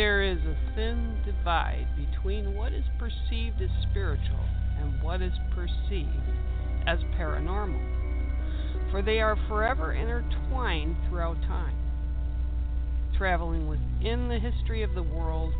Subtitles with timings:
[0.00, 4.46] There is a thin divide between what is perceived as spiritual
[4.78, 6.24] and what is perceived
[6.86, 11.76] as paranormal, for they are forever intertwined throughout time.
[13.18, 15.52] Traveling within the history of the world,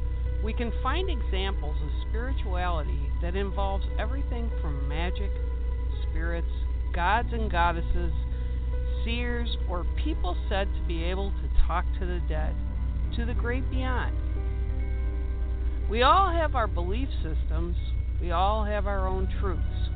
[0.43, 5.33] we can find examples of spirituality that involves everything from magic,
[6.09, 6.49] spirits,
[6.95, 8.13] gods and goddesses,
[9.05, 12.57] seers, or people said to be able to talk to the dead,
[13.17, 14.17] to the great beyond.
[15.91, 17.75] We all have our belief systems,
[18.21, 19.91] we all have our own truths.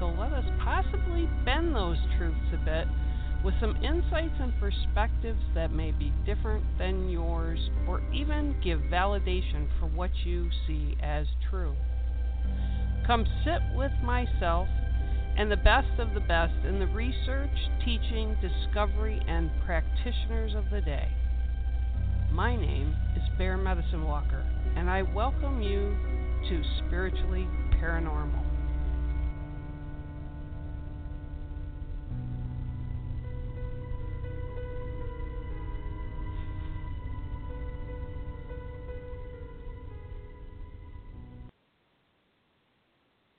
[0.00, 2.88] So let us possibly bend those truths a bit
[3.44, 9.68] with some insights and perspectives that may be different than yours or even give validation
[9.78, 11.76] for what you see as true.
[13.06, 14.66] Come sit with myself
[15.36, 20.80] and the best of the best in the research, teaching, discovery, and practitioners of the
[20.80, 21.06] day.
[22.32, 24.44] My name is Bear Medicinewalker,
[24.76, 25.96] and I welcome you
[26.48, 27.46] to Spiritually
[27.80, 28.48] Paranormal.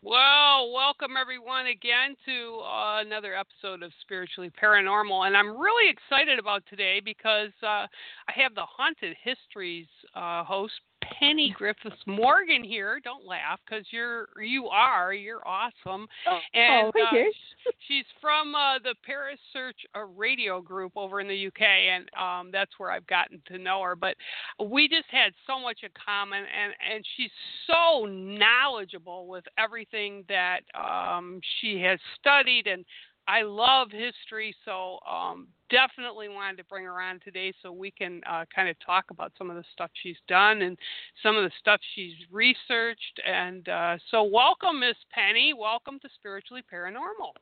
[0.02, 5.28] Well, welcome everyone again to uh, another episode of Spiritually Paranormal.
[5.28, 7.86] And I'm really excited about today because uh,
[8.28, 13.00] I have the Haunted Histories uh, host, Penny Griffiths Morgan here.
[13.04, 16.08] Don't laugh because you're you are you're awesome.
[16.28, 17.34] Oh, and oh, thank uh, you.
[17.88, 22.52] she's from uh, the Paris Search uh, Radio Group over in the UK, and um,
[22.52, 23.96] that's where I've gotten to know her.
[23.96, 24.16] But
[24.64, 27.32] we just had so much in common, and and she's
[27.68, 32.86] so knowledgeable with everything that um, she has studied and
[33.30, 38.22] I love history, so um, definitely wanted to bring her on today so we can
[38.28, 40.76] uh, kind of talk about some of the stuff she's done and
[41.22, 43.22] some of the stuff she's researched.
[43.24, 45.54] And uh, so, welcome, Miss Penny.
[45.56, 47.34] Welcome to Spiritually Paranormal.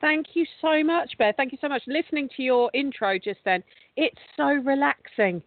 [0.00, 1.34] Thank you so much, Bear.
[1.36, 1.82] Thank you so much.
[1.86, 3.62] Listening to your intro just then,
[3.98, 5.42] it's so relaxing.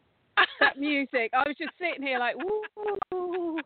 [0.59, 1.31] that music.
[1.33, 3.57] I was just sitting here like, ooh,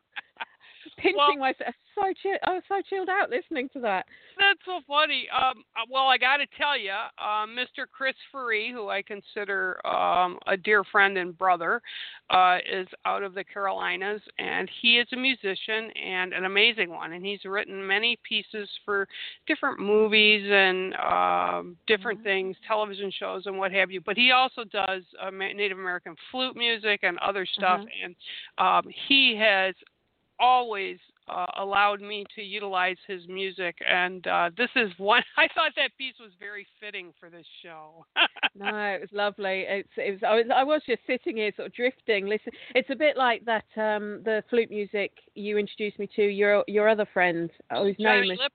[0.98, 1.76] pinching Well- myself.
[1.96, 2.38] So chill.
[2.44, 4.08] I was so chilled out listening to that.
[4.40, 5.28] That's so funny.
[5.30, 7.86] Um, uh, well, I got to tell you, uh, Mr.
[7.92, 11.82] Chris Free, who I consider um, a dear friend and brother,
[12.32, 17.14] uh, is out of the Carolinas, and he is a musician and an amazing one.
[17.14, 19.08] And he's written many pieces for
[19.46, 24.02] different movies and um, different things, television shows, and what have you.
[24.02, 27.82] But he also does uh, Native American flute music and other stuff.
[28.04, 28.16] And
[28.58, 29.76] um, he has
[30.44, 30.98] always
[31.30, 35.24] uh, allowed me to utilize his music, and uh, this is one.
[35.38, 38.06] I thought that piece was very fitting for this show.
[38.56, 39.66] No, it was lovely.
[39.68, 42.28] It's it was I was I was just sitting here sort of drifting.
[42.28, 46.64] Listen, it's a bit like that um the flute music you introduced me to your
[46.68, 47.50] your other friend.
[47.72, 48.52] Oh, his Johnny name is Lip,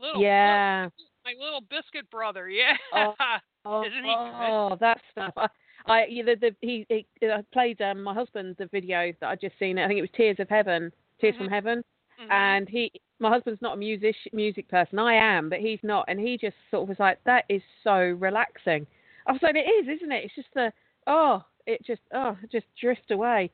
[0.00, 0.88] little, yeah.
[0.90, 2.48] little- my little biscuit brother.
[2.48, 3.14] Yeah, Oh,
[3.64, 5.34] Oh, Isn't he oh, that stuff.
[5.36, 5.46] I,
[5.86, 9.58] I the, the he, he I played um, my husband the video that I just
[9.58, 9.78] seen.
[9.78, 10.90] I think it was Tears of Heaven,
[11.20, 11.38] Tears Mhm.
[11.38, 11.84] from Heaven,
[12.20, 12.30] Mhm.
[12.30, 14.98] and he my husband's not a music music person.
[14.98, 17.98] I am, but he's not, and he just sort of was like, "That is so
[18.18, 18.86] relaxing."
[19.26, 20.24] I was like, "It is, isn't it?
[20.24, 20.72] It's just the
[21.06, 23.50] oh, it just oh, just drift away."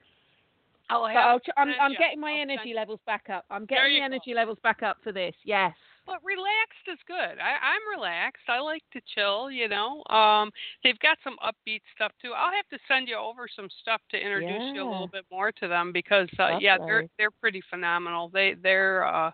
[0.91, 3.47] I'll But have I'll, to tr- I'm I'm getting my I'll energy levels back up.
[3.51, 4.05] I'm getting the go.
[4.05, 5.35] energy levels back up for this.
[5.45, 5.75] Yes.
[6.06, 7.38] But relaxed is good.
[7.41, 8.44] I, I'm relaxed.
[8.48, 10.03] I like to chill, you know.
[10.10, 10.50] Um,
[10.82, 12.32] they've got some upbeat stuff too.
[12.37, 15.50] I'll have to send you over some stuff to introduce you a little bit more
[15.53, 18.28] to them because uh, yeah, they're they're pretty phenomenal.
[18.28, 19.31] They they're uh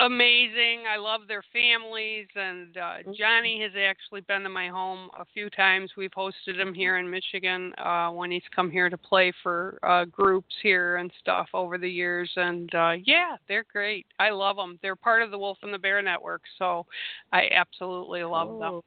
[0.00, 0.84] amazing.
[0.88, 3.16] I love their families and uh Mhm.
[3.16, 5.96] Johnny has actually been to my home a few times.
[5.96, 10.04] We've hosted him here in Michigan uh when he's come here to play for uh
[10.04, 14.06] groups here and stuff over the years and uh yeah, they're great.
[14.18, 14.78] I love them.
[14.82, 16.86] They're part of the Wolf and the Bear network, so
[17.32, 18.80] I absolutely love them.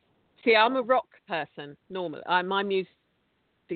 [0.43, 2.23] See, I'm a rock person normally.
[2.27, 2.87] I, my music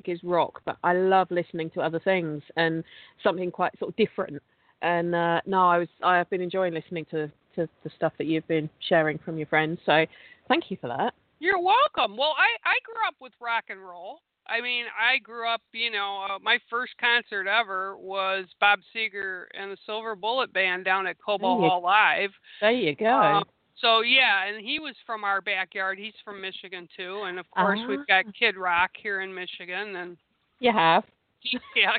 [0.05, 2.83] is rock, but I love listening to other things and
[3.23, 4.41] something quite sort of different.
[4.81, 8.27] And uh, no, I was I have been enjoying listening to, to the stuff that
[8.27, 9.79] you've been sharing from your friends.
[9.85, 10.05] So
[10.47, 11.13] thank you for that.
[11.39, 12.17] You're welcome.
[12.17, 14.19] Well, I I grew up with rock and roll.
[14.47, 19.45] I mean, I grew up, you know, uh, my first concert ever was Bob Seger
[19.59, 22.29] and the Silver Bullet Band down at Cobo Hall Live.
[22.61, 23.07] There you go.
[23.07, 23.43] Um,
[23.81, 25.97] so yeah, and he was from our backyard.
[25.97, 28.31] He's from Michigan too, and of course we've got Ah.
[28.37, 30.17] Kid Rock here in Michigan, and
[30.59, 31.03] you have.
[31.75, 31.97] yeah,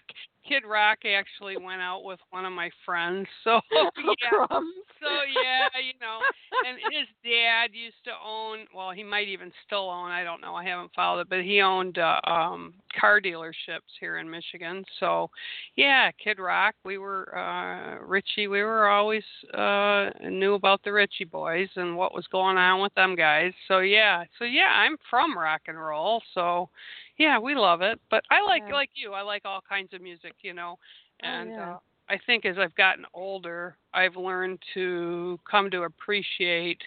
[0.48, 3.26] Kid Rock actually went out with one of my friends.
[3.44, 3.90] So Oh,
[4.22, 4.46] yeah.
[5.00, 5.08] So
[5.42, 6.18] yeah, you know,
[6.66, 8.60] and his dad used to own.
[8.74, 10.10] Well, he might even still own.
[10.10, 10.54] I don't know.
[10.54, 14.84] I haven't followed it, but he owned uh, um car dealerships here in Michigan.
[15.00, 15.28] So,
[15.76, 16.74] yeah, Kid Rock.
[16.84, 18.48] We were uh Ritchie.
[18.48, 22.94] We were always uh knew about the Ritchie boys and what was going on with
[22.94, 23.52] them guys.
[23.68, 26.22] So yeah, so yeah, I'm from rock and roll.
[26.34, 26.70] So,
[27.18, 28.00] yeah, we love it.
[28.10, 28.74] But I like Yeah.
[28.74, 29.12] like you.
[29.12, 30.34] I like all kinds of music.
[30.42, 30.78] You know,
[31.22, 31.50] Oh, and.
[31.50, 31.72] yeah.
[31.74, 31.78] uh
[32.08, 36.80] I think as I've gotten older, I've learned to come to appreciate,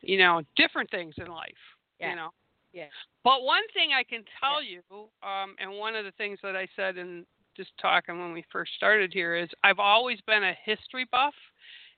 [0.00, 1.52] you know, different things in life.
[2.00, 2.10] Yeah.
[2.10, 2.30] You know.
[2.72, 2.88] Yeah.
[3.22, 4.82] But one thing I can tell you,
[5.22, 7.24] um, and one of the things that I said in
[7.56, 11.34] just talking when we first started here is I've always been a history buff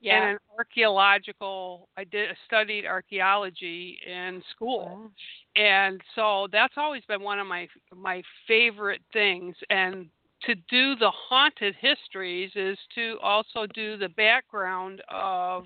[0.03, 0.15] Yeah.
[0.15, 1.87] and an archaeological.
[1.97, 5.11] I did studied archaeology in school Wow.
[5.55, 10.09] and so that's always been one of my my favorite things and
[10.45, 15.65] to do the haunted histories is to also do the background of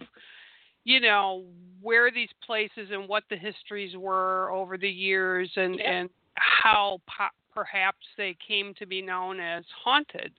[0.83, 1.44] you know
[1.81, 7.36] where these places and what the histories were over the years and and how po-
[7.54, 10.31] perhaps they came to be known as haunted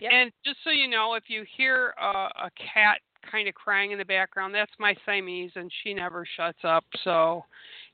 [0.00, 0.10] Yep.
[0.12, 2.98] and just so you know if you hear a, a cat
[3.30, 7.44] kind of crying in the background that's my siamese and she never shuts up so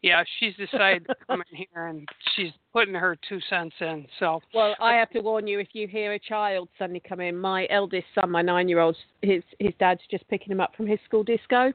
[0.03, 4.07] yeah, she's decided to come in here and she's putting her two cents in.
[4.19, 7.37] So Well, I have to warn you if you hear a child suddenly come in.
[7.37, 11.23] My eldest son, my nine-year-old, his his dad's just picking him up from his school
[11.23, 11.73] disco,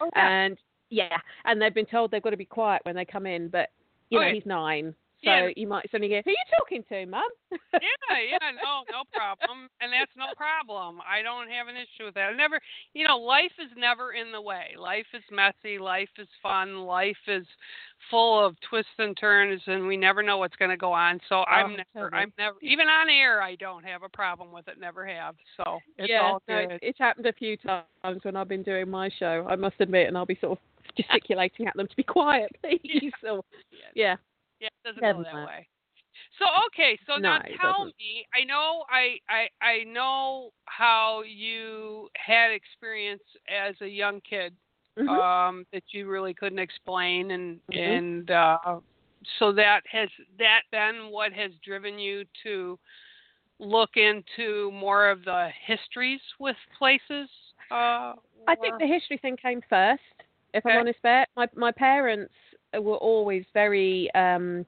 [0.00, 0.56] oh, and
[0.88, 3.48] yeah, and they've been told they've got to be quiet when they come in.
[3.48, 3.68] But
[4.08, 4.34] you Oh, know, yeah.
[4.34, 4.94] he's nine,
[5.26, 5.50] so Yeah.
[5.56, 9.68] you might suddenly go, "Who are you talking to, mum?" yeah, yeah, no, no problem,
[9.80, 11.00] and that's no problem.
[11.06, 12.30] I don't have an issue with that.
[12.30, 12.60] I never,
[12.94, 14.74] you know, life is never in the way.
[14.78, 15.78] Life is messy.
[15.78, 16.80] Life is fun.
[16.86, 17.46] Life is
[18.10, 21.20] full of twists and turns, and we never know what's going to go on.
[21.28, 22.22] So oh, I'm never, totally.
[22.22, 24.78] I'm never, even on air, I don't have a problem with it.
[24.78, 25.34] Never have.
[25.56, 26.72] So it's yeah, all good.
[26.72, 29.46] it- it's happened a few times when I've been doing my show.
[29.48, 30.58] I must admit, and I'll be sort of
[30.96, 33.12] gesticulating at them to be quiet, please.
[33.28, 33.42] Or,
[33.94, 34.16] yeah.
[34.60, 35.46] Yeah, it doesn't Never go that mind.
[35.46, 35.68] way.
[36.38, 38.26] So okay, so now No, it tell me.
[38.34, 44.54] I know I, I I know how you had experience as a young kid
[44.98, 45.08] Mhm.
[45.08, 47.78] um, that you really couldn't explain, and Mhm.
[47.78, 48.80] and uh,
[49.38, 50.08] so that has
[50.38, 52.78] that been what has driven you to
[53.58, 57.28] look into more of the histories with places.
[57.70, 58.14] Uh,
[58.48, 60.02] I think the history thing came first.
[60.54, 60.74] If Okay.
[60.74, 62.32] I'm honest, Bear, my my parents
[62.78, 64.66] were always very um,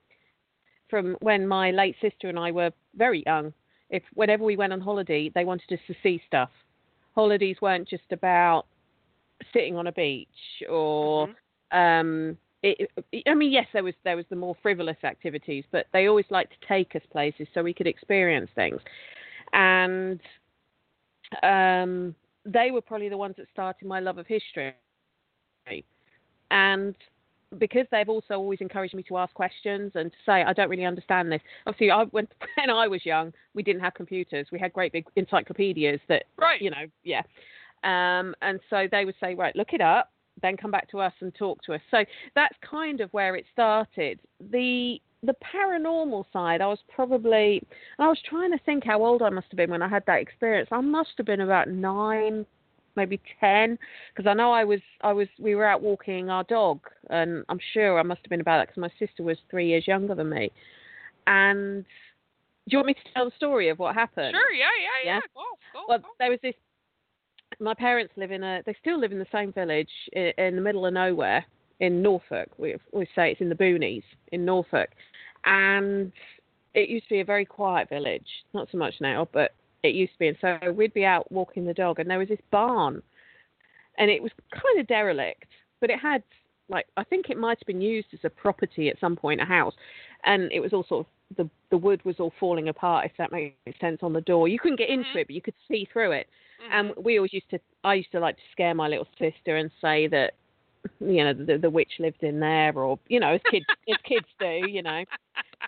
[0.91, 3.53] from when my late sister and I were very young.
[3.91, 6.51] If whenever we went on holiday, they wanted us to see stuff.
[7.15, 8.67] Holidays weren't just about
[9.53, 10.29] sitting on a beach
[10.69, 11.35] or Mhm.
[11.73, 12.91] um it,
[13.27, 16.53] I mean, yes, there was there was the more frivolous activities, but they always liked
[16.61, 18.81] to take us places so we could experience things,
[19.53, 20.21] and
[21.43, 22.15] um,
[22.45, 24.75] they were probably the ones that started my love of history,
[26.51, 26.95] and
[27.59, 30.85] because they've also always encouraged me to ask questions and to say I don't really
[30.85, 31.41] understand this.
[31.67, 34.49] Obviously, I when when I was young, we didn't have computers.
[34.53, 36.61] We had great big encyclopedias that Right.
[36.61, 37.23] you know, yeah.
[37.85, 40.11] Um, and so they would say, right, look it up,
[40.43, 41.81] then come back to us and talk to us.
[41.91, 42.05] So
[42.35, 44.21] that's kind of where it started.
[44.51, 47.61] The the paranormal side, I was probably,
[47.99, 50.21] I was trying to think how old I must have been when I had that
[50.21, 50.69] experience.
[50.71, 52.47] I must have been about nine,
[52.99, 53.79] maybe ten,
[54.15, 57.61] because I know I was, I was, we were out walking our dog, and I'm
[57.73, 60.29] sure I must have been about that because my sister was three years younger than
[60.29, 60.51] me.
[61.27, 61.85] And
[62.69, 64.35] do you want me to tell the story of what happened?
[64.35, 64.55] Sure.
[64.55, 64.67] Yeah.
[64.79, 65.11] Yeah.
[65.11, 65.15] Yeah.
[65.15, 65.21] Yeah.
[65.35, 65.43] Go.
[65.73, 65.85] Go.
[65.89, 66.09] Well, go.
[66.19, 66.55] there was this.
[67.61, 68.63] My parents live in a.
[68.67, 71.45] They still live in the same village in, in the middle of nowhere
[71.81, 72.49] in Norfolk.
[72.59, 74.03] We we say it's in the boonies
[74.33, 74.91] in Norfolk,
[75.47, 76.13] and
[76.75, 78.27] it used to be a very quiet village.
[78.53, 80.29] Not so much now, but it used to be.
[80.29, 83.03] And so we'd be out walking the dog, and there was this barn,
[83.99, 85.47] and it was kind of derelict,
[85.81, 86.23] but it had
[86.71, 89.45] like I think it might have been used as a property at some point, a
[89.45, 89.75] house,
[90.25, 93.07] and it was all sort of the the wood was all falling apart.
[93.07, 95.17] If that makes sense on the door, you couldn't get into Mhm.
[95.17, 96.29] it, but you could see through it.
[96.71, 97.03] And Mhm.
[97.03, 97.61] we always used to.
[97.85, 100.35] I used to like to scare my little sister and say that,
[101.01, 104.27] you know, the the witch lived in there, or you know, as kids as kids
[104.39, 105.05] do, you know.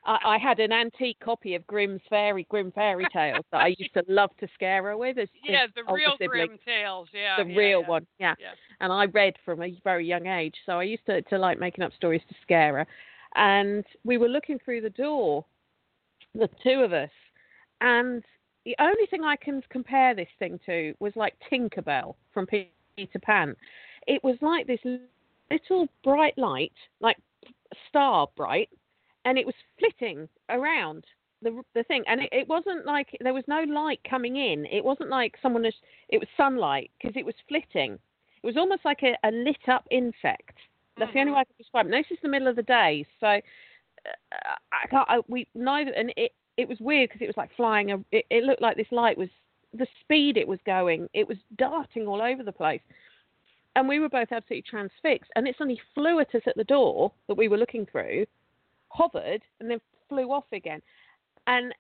[0.05, 3.93] I, I had an antique copy of Grimm's fairy Grimm fairy tales that I used
[3.95, 5.19] to love to scare her with.
[5.19, 7.09] As, yeah, as the real sibling Grimm tales.
[7.13, 7.43] Yeah.
[7.43, 7.89] the yeah, real yeah.
[7.89, 8.35] one, yeah.
[8.39, 8.53] Yeah.
[8.81, 11.85] And I read from a very young age, so I used to to like making
[11.85, 12.87] up stories to scare her.
[13.37, 15.45] And we were looking through the door,
[16.35, 17.11] the two of us,
[17.81, 18.25] and
[18.65, 23.57] the only thing I can compare this thing to was like Tinkerbell from Peter Pan.
[24.07, 24.81] It was like this
[25.51, 27.17] little bright light, like
[27.89, 28.69] star bright,
[29.25, 31.05] and it was flitting around
[31.43, 34.67] the the thing, and it, it wasn't like there was no light coming in.
[34.67, 35.75] It wasn't like someone was.
[36.09, 37.99] It was sunlight because it was flitting.
[38.43, 40.57] It was almost like a, a lit up insect.
[40.97, 41.17] That's mm-hmm.
[41.17, 41.91] the only way I can describe it.
[41.91, 45.09] This is the middle of the day, so uh, I can't.
[45.09, 47.93] I, we neither, and it it was weird because it was like flying.
[47.93, 49.29] A, it, it looked like this light was
[49.73, 51.09] the speed it was going.
[51.15, 52.83] It was darting all over the place,
[53.77, 55.31] and we were both absolutely transfixed.
[55.37, 58.27] And it suddenly flew at us at the door that we were looking through,
[58.89, 60.81] hovered, and then flew off again.
[61.47, 61.75] And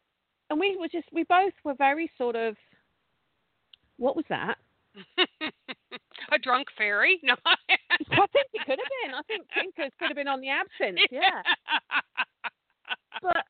[0.51, 2.57] and we were just we both were very sort of
[3.97, 4.57] what was that?
[6.33, 7.21] a drunk fairy?
[7.23, 7.35] No.
[7.47, 9.15] I think it could have been.
[9.15, 11.01] I think Tinkers could have been on the absinthe.
[11.11, 11.43] Yeah.
[13.23, 13.45] but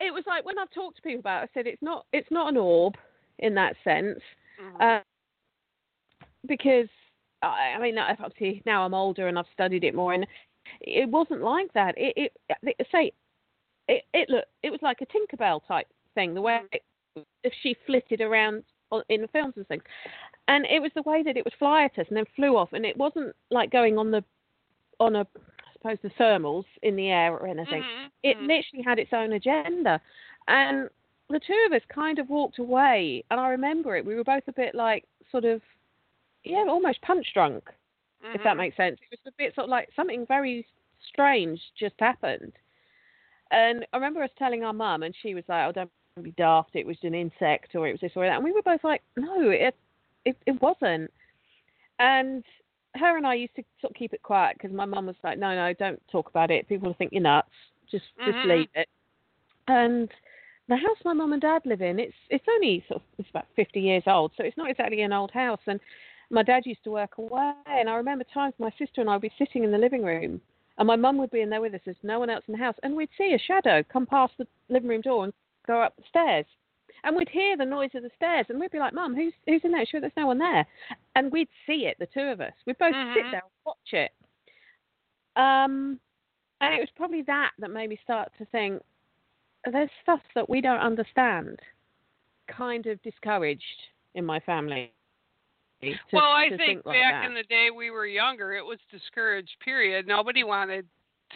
[0.00, 2.30] it was like when I've talked to people about it, I said it's not it's
[2.30, 2.94] not an orb
[3.38, 4.20] in that sense.
[4.60, 4.82] Mm-hmm.
[4.82, 5.00] Uh,
[6.46, 6.88] because
[7.42, 10.26] I, I mean obviously now I'm older and I've studied it more and
[10.80, 11.94] it wasn't like that.
[11.96, 13.12] It, it say
[13.88, 16.60] it it looked it was like a Tinkerbell type thing the way
[17.42, 18.64] if she flitted around
[19.08, 19.82] in the films and things
[20.48, 22.72] and it was the way that it would fly at us and then flew off,
[22.72, 24.24] and it wasn't like going on the
[24.98, 27.82] on a I suppose the thermals in the air or anything.
[27.82, 28.06] Mm-hmm.
[28.24, 28.46] It mm-hmm.
[28.46, 30.00] literally had its own agenda,
[30.48, 30.88] and
[31.28, 34.04] the two of us kind of walked away, and I remember it.
[34.04, 35.60] We were both a bit like sort of
[36.44, 38.34] yeah, almost punch drunk, mm-hmm.
[38.34, 38.58] if that mm-hmm.
[38.58, 38.98] makes sense.
[39.10, 40.66] It was a bit sort of like something very
[41.10, 42.52] strange just happened.
[43.50, 45.90] And I remember us telling our mum, and she was like, "Oh, don't
[46.22, 46.74] be daft.
[46.74, 49.02] It was an insect, or it was this or that." And we were both like,
[49.16, 49.74] "No, it
[50.24, 51.10] it, it wasn't.
[51.98, 52.44] And
[52.94, 55.38] her and I used to sort of keep it quiet because my mum was like,
[55.38, 56.68] no, no, don't talk about it.
[56.68, 57.48] People will think you're nuts.
[57.90, 58.30] Just mm-hmm.
[58.30, 58.88] just leave it.
[59.66, 60.10] And
[60.68, 63.46] the house my mum and dad live in, it's it's only sort of it's about
[63.56, 65.60] 50 years old, so it's not exactly an old house.
[65.66, 65.80] And
[66.30, 69.22] my dad used to work away, and I remember times my sister and I would
[69.22, 70.40] be sitting in the living room,
[70.78, 71.80] and my mum would be in there with us.
[71.84, 74.46] There's no one else in the house, and we'd see a shadow come past the
[74.68, 75.32] living room door and
[75.66, 76.46] go up the stairs
[77.04, 79.60] and we'd hear the noise of the stairs, and we'd be like, "Mum, who's who's
[79.64, 79.86] in there?
[79.86, 80.66] Sure, there's no one there."
[81.14, 82.52] And we'd see it, the two of us.
[82.66, 83.14] We'd both mm-hmm.
[83.14, 84.12] sit there and watch it.
[85.36, 86.00] Um,
[86.60, 88.82] and it was probably that that made me start to think
[89.70, 91.60] there's stuff that we don't understand.
[92.48, 93.62] Kind of discouraged
[94.14, 94.92] in my family.
[95.82, 97.26] To, well, I think, think like back that.
[97.26, 99.56] in the day we were younger, it was discouraged.
[99.64, 100.06] Period.
[100.06, 100.86] Nobody wanted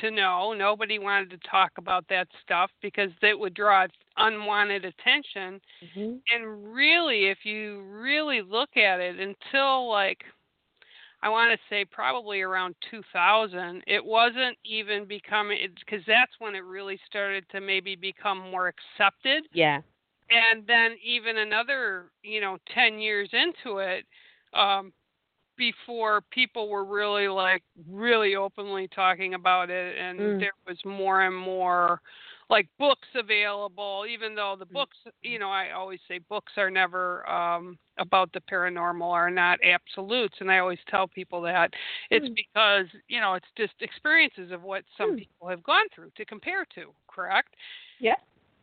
[0.00, 0.52] to know.
[0.52, 5.60] Nobody wanted to talk about that stuff because it would draw unwanted attention.
[5.84, 6.14] Mm-hmm.
[6.34, 10.24] And really, if you really look at it, until like
[11.22, 16.64] I want to say probably around 2000, it wasn't even becoming because that's when it
[16.64, 19.44] really started to maybe become more accepted.
[19.52, 19.82] Yeah.
[20.30, 24.04] And then even another, you know, 10 years into it,
[24.54, 24.92] um,
[25.56, 30.40] before people were really like really openly talking about it and mm.
[30.40, 32.00] there was more and more
[32.50, 34.72] like books available even though the mm.
[34.72, 39.58] books you know i always say books are never um about the paranormal are not
[39.62, 41.70] absolutes and i always tell people that
[42.10, 42.34] it's mm.
[42.34, 45.18] because you know it's just experiences of what some mm.
[45.18, 47.54] people have gone through to compare to correct
[48.00, 48.16] yeah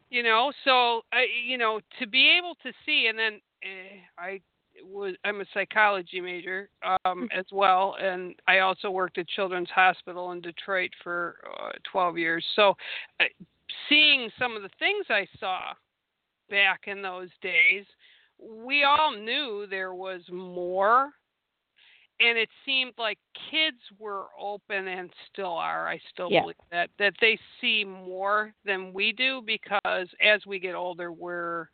[0.09, 4.41] you know so uh, you know to be able to see and then eh, i
[4.83, 7.27] was I'm a psychology major um, mm.
[7.37, 12.45] as well, and I also worked at Children's Hospital in Detroit for uh, 12 years.
[12.55, 12.75] So,
[13.19, 13.25] uh,
[13.87, 15.73] seeing some of the things I saw
[16.49, 17.85] back in those days,
[18.39, 21.09] we all knew there was more,
[22.19, 23.17] and it seemed like
[23.51, 25.87] kids were open and still are.
[25.87, 26.41] I still yeah.
[26.41, 31.67] believe that that they see more than we do because as we get older, we're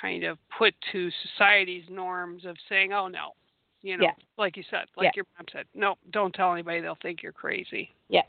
[0.00, 3.34] kind of put to society's norms of saying, "Oh no,"
[3.82, 4.12] you know, yeah.
[4.38, 5.10] like you said, like yeah.
[5.16, 8.22] your mom said, "No, don't tell anybody; they'll think you're crazy." Yeah,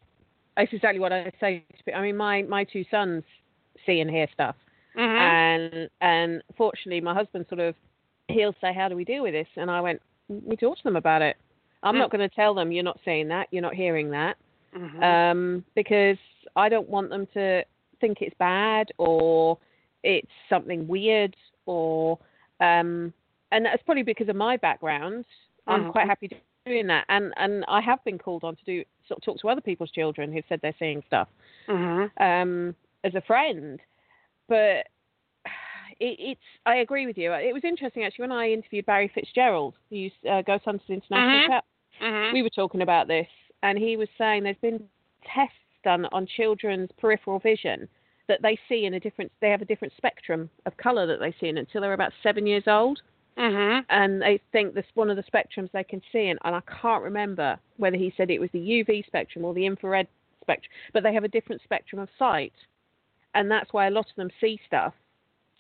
[0.55, 1.63] that's exactly what I say.
[1.93, 3.23] I mean, my my two sons
[3.85, 4.55] see and hear stuff,
[4.97, 5.01] mm-hmm.
[5.01, 7.75] and and fortunately, my husband sort of
[8.27, 10.95] he'll say, "How do we deal with this?" And I went, "We talk to them
[10.95, 11.37] about it.
[11.83, 11.99] I'm mm-hmm.
[11.99, 14.37] not going to tell them you're not seeing that, you're not hearing that,
[14.75, 15.03] mm-hmm.
[15.03, 16.17] um, because
[16.55, 17.63] I don't want them to
[17.99, 19.57] think it's bad or
[20.03, 22.17] it's something weird or
[22.59, 23.13] um,
[23.51, 25.25] and that's probably because of my background.
[25.67, 25.71] Mm-hmm.
[25.71, 26.29] I'm quite happy
[26.65, 29.49] doing that, and and I have been called on to do sort of talk to
[29.49, 31.27] other people's children who've said they're seeing stuff
[31.67, 32.23] mm-hmm.
[32.23, 33.79] um, as a friend,
[34.47, 34.87] but.
[35.99, 36.41] It, it's.
[36.65, 37.31] I agree with you.
[37.31, 41.59] It was interesting actually when I interviewed Barry Fitzgerald, who used uh, Ghost Hunters International.
[42.01, 42.03] Mm-hmm.
[42.03, 42.33] mm-hmm.
[42.33, 43.27] We were talking about this,
[43.61, 44.83] and he was saying there's been
[45.31, 45.53] tests
[45.83, 47.87] done on children's peripheral vision
[48.31, 51.35] that they see in a different they have a different spectrum of color that they
[51.39, 53.01] see in until they're about seven years old
[53.37, 53.79] mm-hmm.
[53.89, 57.03] and they think this one of the spectrums they can see in and i can't
[57.03, 60.07] remember whether he said it was the uv spectrum or the infrared
[60.41, 62.53] spectrum but they have a different spectrum of sight
[63.33, 64.93] and that's why a lot of them see stuff.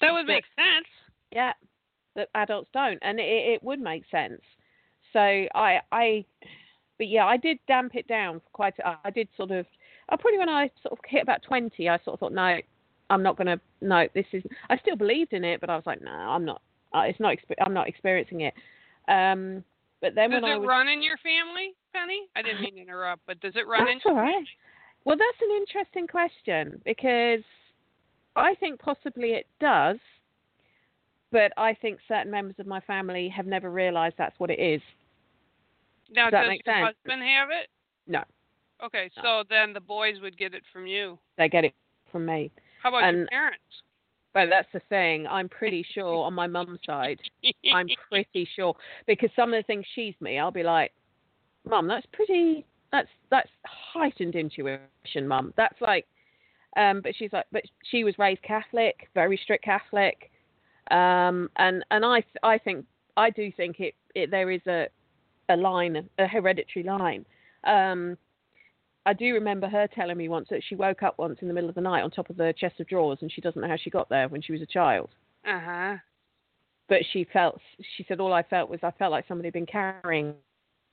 [0.01, 0.87] That would make sense.
[1.31, 1.53] Yeah,
[2.15, 4.41] that adults don't, and it, it would make sense.
[5.13, 6.25] So I, I,
[6.97, 8.73] but yeah, I did damp it down for quite.
[8.79, 9.65] A, I did sort of.
[10.11, 12.57] I probably when I sort of hit about twenty, I sort of thought, no,
[13.09, 13.59] I'm not gonna.
[13.81, 14.43] No, this is.
[14.69, 16.61] I still believed in it, but I was like, no, I'm not.
[16.93, 17.37] Uh, it's not.
[17.65, 18.53] I'm not experiencing it.
[19.07, 19.63] Um,
[20.01, 22.27] but then does when it I was, run in your family, Penny?
[22.35, 24.45] I didn't mean to interrupt, but does it run in That's your all right.
[25.05, 27.43] Well, that's an interesting question because
[28.35, 29.97] I think possibly it does,
[31.31, 34.81] but I think certain members of my family have never realised that's what it is.
[36.11, 36.95] Now, Does that make your sense?
[37.03, 37.69] husband have it?
[38.07, 38.23] No,
[38.83, 41.17] Okay, so then the boys would get it from you.
[41.37, 41.73] they get it
[42.11, 42.51] from me.
[42.81, 43.63] How about your And- parents?
[44.33, 45.27] But that's the thing.
[45.27, 47.19] I'm pretty sure on my mum's side,
[47.73, 48.73] I'm pretty sure
[49.05, 50.93] because some of the things she's me, I'll be like,
[51.65, 52.65] "Mum, that's pretty.
[52.93, 55.53] That's that's heightened intuition, Mum.
[55.57, 56.07] That's like."
[56.77, 60.31] Um, but she's like, but she was raised Catholic, very strict Catholic,
[60.91, 62.85] um, and and I I think
[63.17, 64.87] I do think it, it there is a
[65.49, 67.25] a line, a hereditary line.
[67.65, 68.17] Um,
[69.05, 71.69] I do remember her telling me once that she woke up once in the middle
[71.69, 73.77] of the night on top of the chest of drawers, and she doesn't know how
[73.77, 75.09] she got there when she was a child
[75.45, 75.97] Uh huh.
[76.87, 77.59] but she felt
[77.97, 80.35] she said all I felt was I felt like somebody had been carrying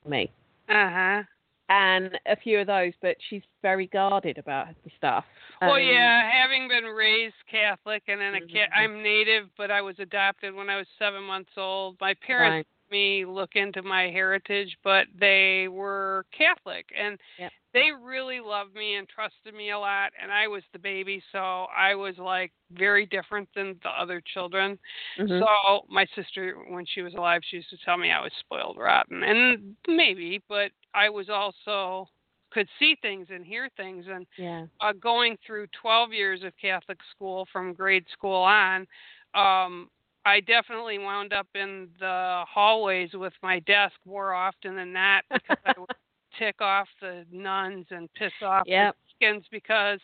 [0.08, 0.30] me
[0.68, 1.22] Uh huh.
[1.68, 5.24] and a few of those but she's very guarded about the stuff
[5.60, 8.72] Well, Um, yeah, having been raised Catholic and then a ca- Mhm.
[8.72, 12.00] I'm native, but I was adopted when I was seven months old.
[12.00, 17.52] My parents me look into my heritage, but they were Catholic and Yep.
[17.74, 20.10] they really loved me and trusted me a lot.
[20.20, 24.78] And I was the baby, so I was like very different than the other children.
[25.18, 25.40] Mhm.
[25.40, 28.78] So my sister, when she was alive, she used to tell me I was spoiled
[28.78, 32.08] rotten, and maybe, but I was also
[32.50, 36.98] could see things and hear things, and yeah uh, going through 12 years of Catholic
[37.10, 38.86] school from grade school on,
[39.34, 39.90] um,
[40.28, 45.56] I definitely wound up in the hallways with my desk more often than not because
[45.64, 45.88] I would
[46.38, 48.96] tick off the nuns and piss off Yep.
[49.20, 50.00] the deacons because,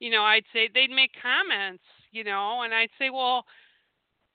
[0.00, 3.44] you know, I'd say they'd make comments, you know, and I'd say, well,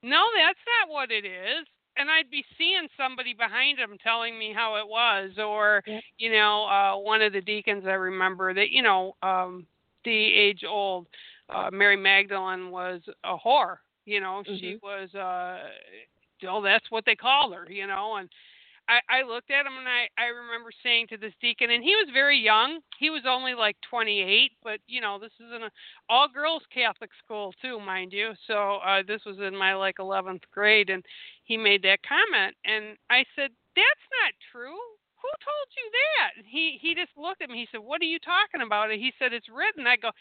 [0.02, 1.66] no, that's not what it is.
[1.98, 6.04] And I'd be seeing somebody behind them telling me how it was, or Yep.
[6.18, 9.68] you know, uh, one of the deacons I remember that you know, um,
[10.06, 11.08] the age old
[11.50, 13.78] uh, Mary Magdalene was a whore.
[14.06, 15.14] You know, she was.
[15.16, 15.60] uh
[16.44, 17.68] well, that's what they call her.
[17.72, 18.30] You know, and
[18.90, 21.96] I, I looked at him and I, I remember saying to this deacon, and he
[21.96, 22.80] was very young.
[23.00, 25.70] He was only like 28, but you know, this is in a
[26.10, 28.34] all girls Catholic school too, mind you.
[28.48, 31.04] So uh, this was in my like 11th grade, and
[31.46, 34.76] he made that comment, and I said, "That's not true.
[35.22, 35.88] Who told you
[36.20, 37.60] that?" He he just looked at me.
[37.60, 40.12] He said, "What are you talking about?" And he said, "It's written." I go,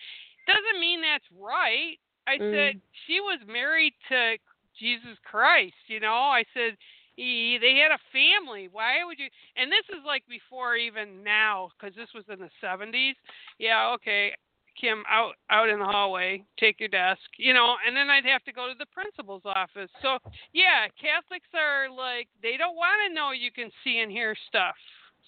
[0.47, 2.81] "Doesn't mean that's right." I said, mm.
[3.07, 4.37] "She was married to
[4.79, 6.77] Jesus Christ." You know, I said
[7.17, 8.69] he, they had a family.
[8.71, 9.29] Why would you?
[9.57, 13.15] And this is like before even now, because this was in the 70s.
[13.59, 14.33] Yeah, okay,
[14.81, 18.45] Kim, out out in the hallway, take your desk, you know, and then I'd have
[18.45, 19.91] to go to the principal's office.
[20.01, 20.19] So
[20.53, 24.77] yeah, Catholics are like they don't want to know you can see and hear stuff,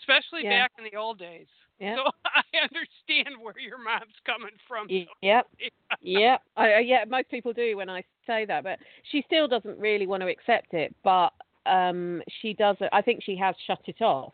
[0.01, 0.63] especially Yeah.
[0.63, 1.49] back in the old days.
[1.85, 1.97] Yep.
[2.05, 4.87] So I understand where your mom's coming from.
[4.91, 5.47] Y- Yep.
[6.01, 6.43] Yep.
[6.57, 8.79] I, yeah, most people do when I say that, but
[9.11, 10.95] she still doesn't really want to accept it.
[11.05, 11.31] But
[11.67, 12.77] um, she does.
[12.93, 14.33] I think she has shut it off.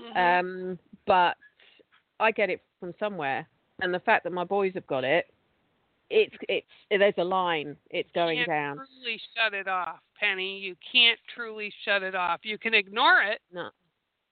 [0.00, 0.40] Mhm.
[0.40, 1.36] Um, but
[2.20, 3.46] I get it from somewhere,
[3.80, 5.26] and the fact that my boys have got it,
[6.08, 7.76] it's it's there's a line.
[7.90, 8.76] It's going can't down.
[8.76, 10.58] truly shut it off, Penny.
[10.58, 12.40] You can't truly shut it off.
[12.44, 13.68] You can ignore it, No.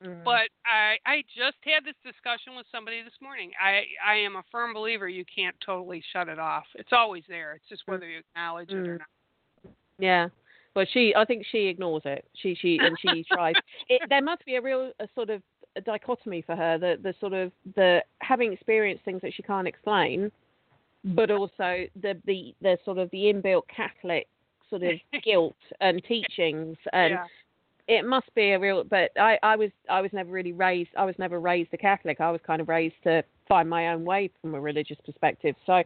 [0.05, 0.25] Mm.
[0.25, 3.51] but I I just had this discussion with somebody this morning.
[3.63, 6.65] I I am a firm believer you can't totally shut it off.
[6.75, 7.53] It's always there.
[7.55, 8.99] It's just whether you acknowledge it or Mm.
[8.99, 9.73] not.
[9.99, 10.29] Yeah.
[10.75, 12.25] Well, she, I think she ignores it.
[12.37, 13.55] She, she, and she tries.
[13.89, 15.43] It, there must be a real a sort of
[15.77, 16.79] a dichotomy for her.
[16.79, 20.31] The, the sort of the having experienced things that she can't explain,
[21.05, 24.29] but also the, the, the sort of the inbuilt Catholic
[24.69, 24.93] sort of
[25.25, 27.25] guilt and teachings, and yeah.
[27.89, 28.85] It must be a real.
[28.85, 30.91] But I, I was, I was never really raised.
[30.97, 32.21] I was never raised a Catholic.
[32.21, 35.55] I was kind of raised to find my own way from a religious perspective.
[35.67, 35.83] So,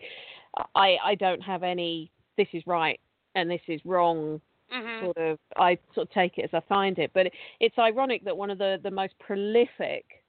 [0.74, 2.10] I, I don't have any.
[2.36, 2.98] This is right
[3.34, 4.40] and this is wrong
[4.72, 5.00] Mhm.
[5.00, 7.12] sort of I sort of take it as I find it.
[7.14, 7.30] But
[7.60, 10.24] it's ironic that one of the, the most prolific,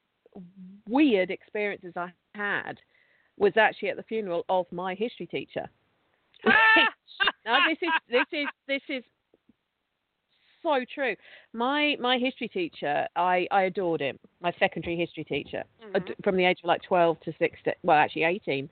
[0.87, 2.79] weird experiences I had
[3.37, 5.67] was actually at the funeral of my history teacher.
[7.45, 9.03] now this is this is this is
[10.65, 11.15] so true.
[11.53, 14.17] My my history teacher, I I adored him.
[14.41, 15.95] My secondary history teacher, Mhm.
[15.95, 17.75] ad- from the age of like twelve to sixteen.
[17.83, 18.69] Well, actually eighteen.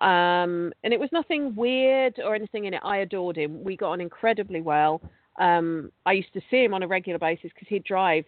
[0.00, 2.80] Um, and it was nothing weird or anything in it.
[2.82, 3.62] I adored him.
[3.62, 5.00] We got on incredibly well.
[5.38, 8.24] Um, I used to see him on a regular basis because he'd drive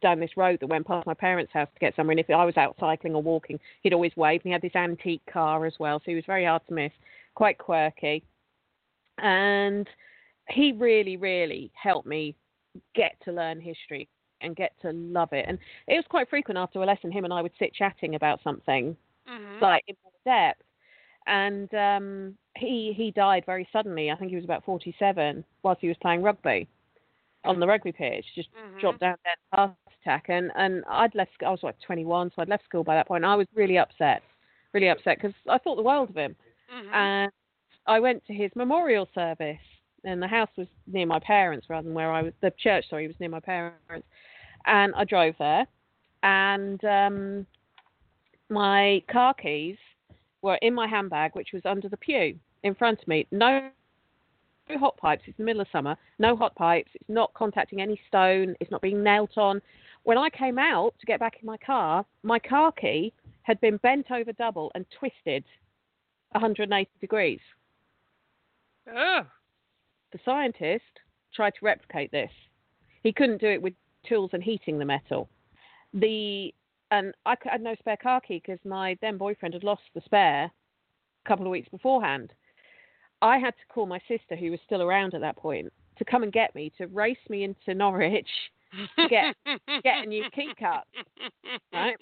[0.00, 2.12] down this road that went past my parents' house to get somewhere.
[2.12, 4.40] And if I was out cycling or walking, he'd always wave.
[4.42, 6.92] And he had this antique car as well, so he was very hard to miss.
[7.34, 8.22] Quite quirky,
[9.18, 9.88] and
[10.48, 12.34] he really, really helped me
[12.94, 14.08] get to learn history
[14.40, 15.46] and get to love it.
[15.48, 18.42] And it was quite frequent after a lesson, him and I would sit chatting about
[18.42, 19.60] something Mhm.
[19.60, 20.62] like in more depth.
[21.26, 24.10] And um, he he died very suddenly.
[24.10, 26.68] I think he was about 47 whilst he was playing rugby
[27.44, 28.26] on the rugby pitch.
[28.34, 28.80] Just Mhm.
[28.80, 30.28] dropped down dead heart attack.
[30.28, 31.42] And and I'd left.
[31.42, 33.24] I was like 21, so I'd left school by that point.
[33.24, 34.22] I was really upset,
[34.72, 36.36] really upset because I thought the world of him.
[36.70, 36.92] Mhm.
[36.92, 37.32] And
[37.86, 39.58] I went to his memorial service,
[40.04, 42.32] and the house was near my parents rather than where I was.
[42.40, 44.06] The church, sorry, was near my parents.
[44.66, 45.66] And I drove there,
[46.22, 47.46] and um,
[48.48, 49.76] my car keys
[50.42, 53.26] were in my handbag, which was under the pew in front of me.
[53.30, 53.70] No
[54.68, 55.22] no hot pipes.
[55.26, 55.96] It's the middle of summer.
[56.18, 56.90] No hot pipes.
[56.94, 58.54] It's not contacting any stone.
[58.60, 59.60] It's not being knelt on.
[60.04, 63.12] When I came out to get back in my car, my car key
[63.42, 65.44] had been bent over double and twisted
[66.32, 67.40] 180 degrees.
[68.88, 69.26] Ugh.
[70.14, 71.00] The scientist
[71.34, 72.30] tried to replicate this.
[73.02, 73.74] He couldn't do it with
[74.08, 75.28] tools and heating the metal.
[75.92, 76.54] The
[76.92, 80.44] and I had no spare car key because my then boyfriend had lost the spare
[80.44, 82.32] a couple of weeks beforehand.
[83.22, 86.22] I had to call my sister, who was still around at that point, to come
[86.22, 88.28] and get me to race me into Norwich
[88.96, 89.34] to Get-
[89.82, 90.84] get a new key cut,
[91.72, 91.96] right?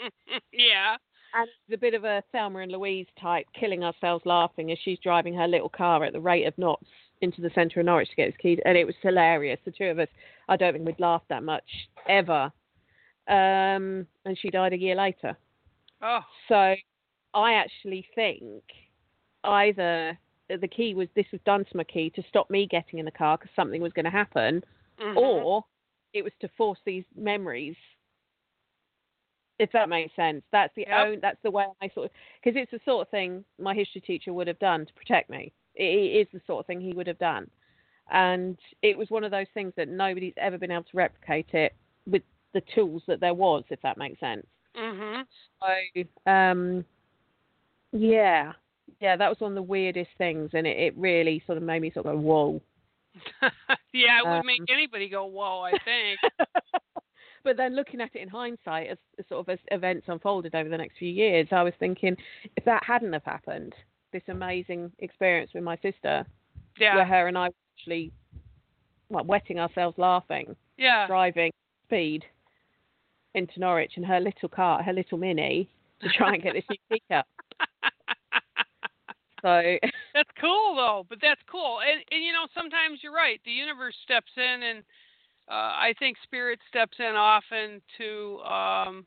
[0.52, 0.96] Yeah.
[1.32, 4.98] and it's a bit of a Thelma and Louise type, killing ourselves laughing as she's
[4.98, 6.88] driving her little car at the rate of knots
[7.22, 8.60] into the centre of Norwich to get his key.
[8.64, 9.58] And it was hilarious.
[9.64, 10.08] The two of us,
[10.48, 11.64] I don't think we'd laughed that much
[12.08, 12.52] ever.
[13.28, 15.36] Um, and she died a year later.
[16.02, 16.20] Oh.
[16.48, 16.74] So
[17.34, 18.62] I actually think
[19.44, 23.04] either the key was this was done to my key to stop me getting in
[23.04, 24.62] the car because something was going to happen,
[24.98, 25.16] Mhm.
[25.16, 25.64] or
[26.12, 27.76] it was to force these memories.
[29.58, 31.06] If that makes sense, that's the Yep.
[31.06, 31.20] own.
[31.20, 34.32] That's the way I sort of because it's the sort of thing my history teacher
[34.32, 35.52] would have done to protect me.
[35.74, 37.50] It, is the sort of thing he would have done,
[38.10, 41.74] and it was one of those things that nobody's ever been able to replicate it
[42.06, 43.64] with the tools that there was.
[43.70, 44.46] If that makes sense.
[44.76, 45.24] Mhm.
[45.60, 46.84] So, um,
[47.92, 48.52] yeah,
[49.00, 51.82] yeah, that was one of the weirdest things, and it, it really sort of made
[51.82, 52.62] me sort of go, whoa.
[53.92, 56.20] yeah, it would make Um, anybody go, "Whoa!" I think.
[57.44, 60.68] but then looking at it in hindsight, as, as sort of as events unfolded over
[60.68, 62.16] the next few years, I was thinking,
[62.56, 63.74] if that hadn't have happened,
[64.12, 66.26] this amazing experience with my sister,
[66.78, 66.94] Yeah.
[66.96, 68.12] where her and I were actually
[69.10, 71.06] like wetting ourselves laughing, Yeah.
[71.06, 71.52] driving
[71.86, 72.24] speed
[73.34, 75.68] into Norwich in her little car, her little mini,
[76.02, 77.22] to try and get this new speaker.
[79.42, 79.60] So
[80.14, 81.80] that's cool though, but that's cool.
[81.80, 83.40] And and you know, sometimes you're right.
[83.44, 84.78] The universe steps in and
[85.50, 89.06] uh I think spirit steps in often to um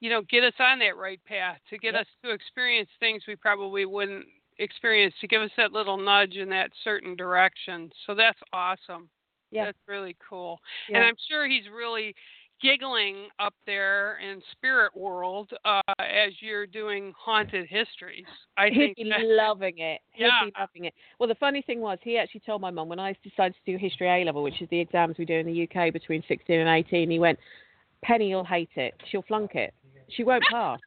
[0.00, 2.00] you know, get us on that right path, to get Yep.
[2.02, 4.26] us to experience things we probably wouldn't
[4.60, 7.90] experience, to give us that little nudge in that certain direction.
[8.06, 9.08] So that's awesome.
[9.50, 10.60] yeah, That's really cool.
[10.88, 10.98] yeah.
[10.98, 12.14] And I'm sure he's really
[12.62, 18.26] giggling up there in spirit world uh, as you're doing haunted histories.
[18.58, 20.00] I He'd think be that- loving it.
[20.12, 20.44] He'd Yeah.
[20.44, 20.94] be loving it.
[21.18, 23.78] Well, the funny thing was, he actually told my mum when I decided to do
[23.78, 26.68] history A level, which is the exams we do in the UK between 16 and
[26.68, 27.10] 18.
[27.10, 27.38] He went,
[28.04, 28.92] Penny, you'll hate it.
[29.10, 29.72] She'll flunk it.
[30.08, 30.80] She won't pass.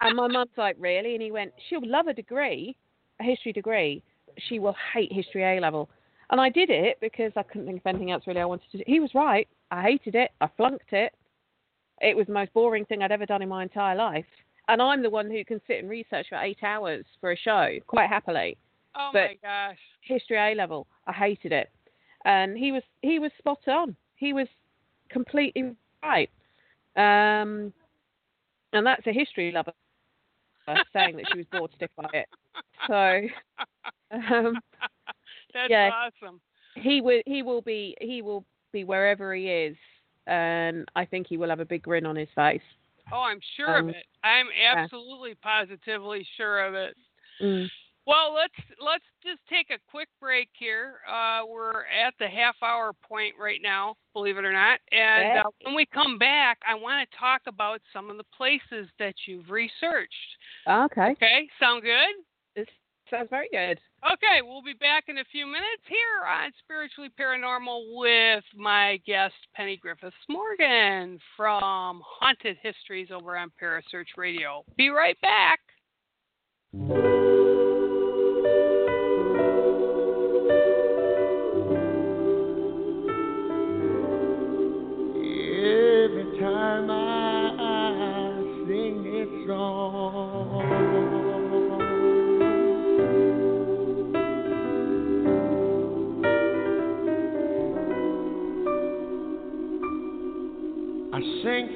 [0.00, 1.14] and my mum's like, really?
[1.14, 2.76] And he went, she'll love a degree,
[3.22, 4.02] a history degree.
[4.48, 5.88] She will hate history A level.
[6.30, 8.78] And I did it because I couldn't think of anything else really I wanted to
[8.78, 8.84] do.
[8.86, 9.46] He was right.
[9.70, 10.30] I hated it.
[10.40, 11.12] I flunked it.
[12.00, 14.24] It was the most boring thing I'd ever done in my entire life.
[14.68, 17.68] And I'm the one who can sit and research for eight hours for a show
[17.86, 18.56] quite happily.
[18.96, 19.78] oh but- my gosh.
[20.00, 21.70] History A level, I hated it.
[22.24, 23.94] And he was he was spot on.
[24.16, 24.48] He was
[25.10, 26.30] completely right.
[26.96, 27.72] Um,
[28.72, 29.72] and that's a history lover
[30.92, 32.28] saying that she was bored stiff by it.
[32.86, 33.26] So
[34.34, 34.58] um,
[35.54, 35.90] That's yeah.
[36.22, 36.40] awesome.
[36.74, 39.76] he will he will be he will be wherever he is,
[40.26, 42.62] and I think he will have a big grin on his face.
[43.12, 44.06] Oh, I'm sure Um, of it.
[44.24, 44.74] I'm yeah.
[44.78, 46.96] absolutely positively sure of it.
[47.42, 47.68] Mm.
[48.06, 50.94] Well, let's let's just take a quick break here.
[51.08, 54.80] Uh, we're at the half hour point right now, believe it or not.
[54.90, 58.88] And uh, when we come back, I want to talk about some of the places
[58.98, 60.12] that you've researched.
[60.68, 62.24] Okay, Okay, sound good?
[62.56, 62.66] this
[63.08, 63.78] sounds very good.
[64.04, 69.34] Okay, we'll be back in a few minutes here on Spiritually Paranormal with my guest
[69.54, 74.64] Penny Griffiths Morgan from Haunted Histories over on Parasearch Radio.
[74.76, 75.60] Be right back.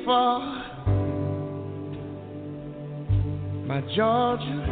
[0.06, 0.38] For
[3.66, 4.66] my Georgia.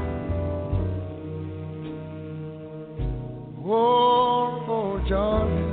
[3.67, 5.73] Oh, oh Georgia.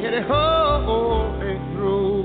[0.00, 2.22] Hit it whole way through.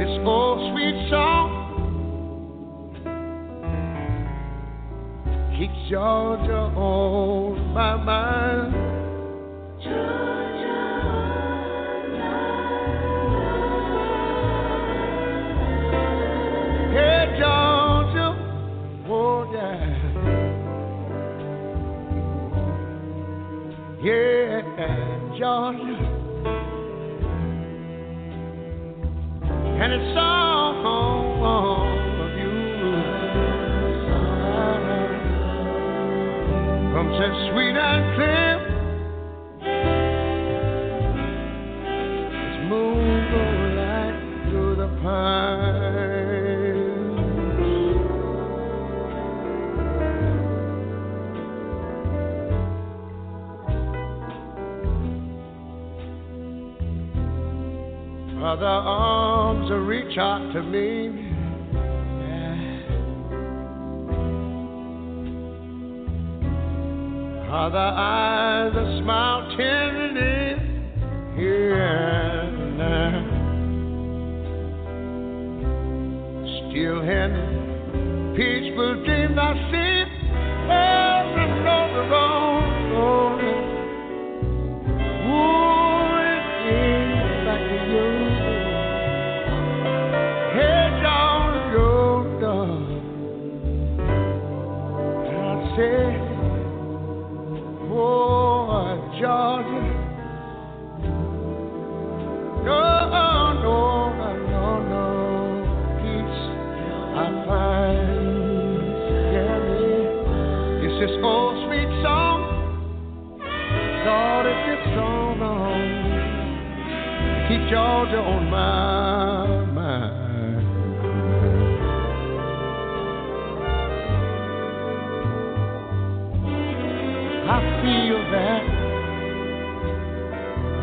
[0.00, 1.48] This old sweet song
[5.56, 8.85] keeps Georgia on my mind.
[9.88, 10.35] Hey,
[60.56, 60.95] to me.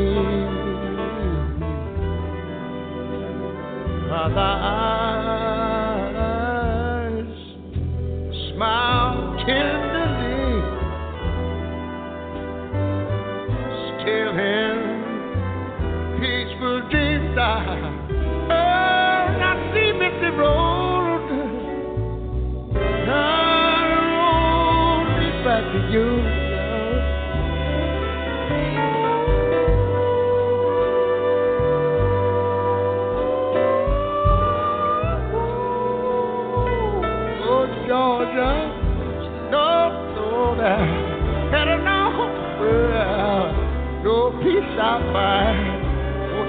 [4.12, 5.11] Other eyes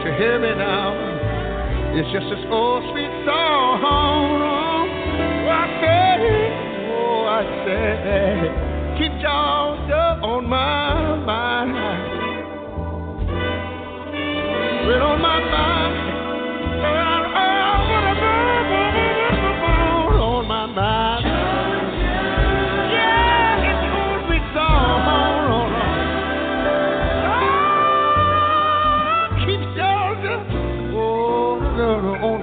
[0.04, 0.98] You hear me now?
[1.94, 3.78] It's just this old sweet song.
[3.86, 4.82] Oh,
[5.46, 6.50] I say,
[6.90, 10.81] oh, I say, keep Georgia on my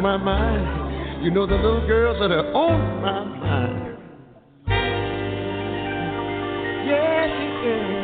[0.09, 1.23] my mind.
[1.23, 3.97] You know the little girls that are on my mind.
[6.87, 7.27] Yeah,
[7.63, 7.99] yeah,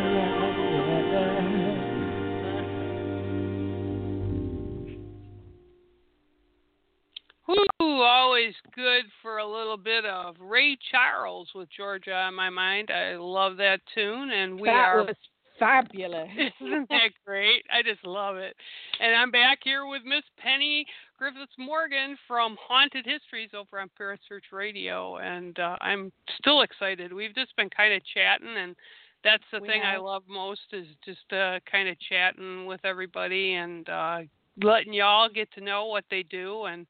[7.49, 12.91] Ooh, always good for a little bit of Ray Charles with Georgia on my mind.
[12.91, 15.05] I love that tune, and we that are.
[15.05, 15.15] was
[15.59, 16.29] fabulous.
[16.61, 17.63] Isn't that great?
[17.71, 18.55] I just love it.
[18.99, 20.85] And I'm back here with Miss Penny
[21.17, 27.13] Griffiths Morgan from Haunted Histories over on Parasearch Radio, and uh, I'm still excited.
[27.13, 28.75] We've just been kind of chatting, and
[29.23, 33.53] that's the We thing I love most is just uh, kind of chatting with everybody
[33.53, 34.19] and uh,
[34.61, 36.85] letting y'all get to know what they do and.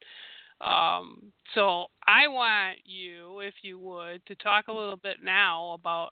[0.61, 6.11] Um, so I want you, if you would, to talk a little bit now about.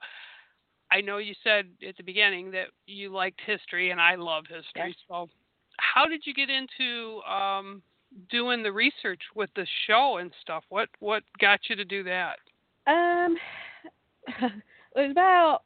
[0.92, 4.90] I know you said at the beginning that you liked history, and I love history.
[4.90, 4.96] Yes.
[5.08, 5.30] So,
[5.80, 7.82] how did you get into um,
[8.30, 10.64] doing the research with the show and stuff?
[10.70, 12.38] What what got you to do that?
[12.88, 13.38] Um,
[14.28, 14.52] it
[14.96, 15.62] was about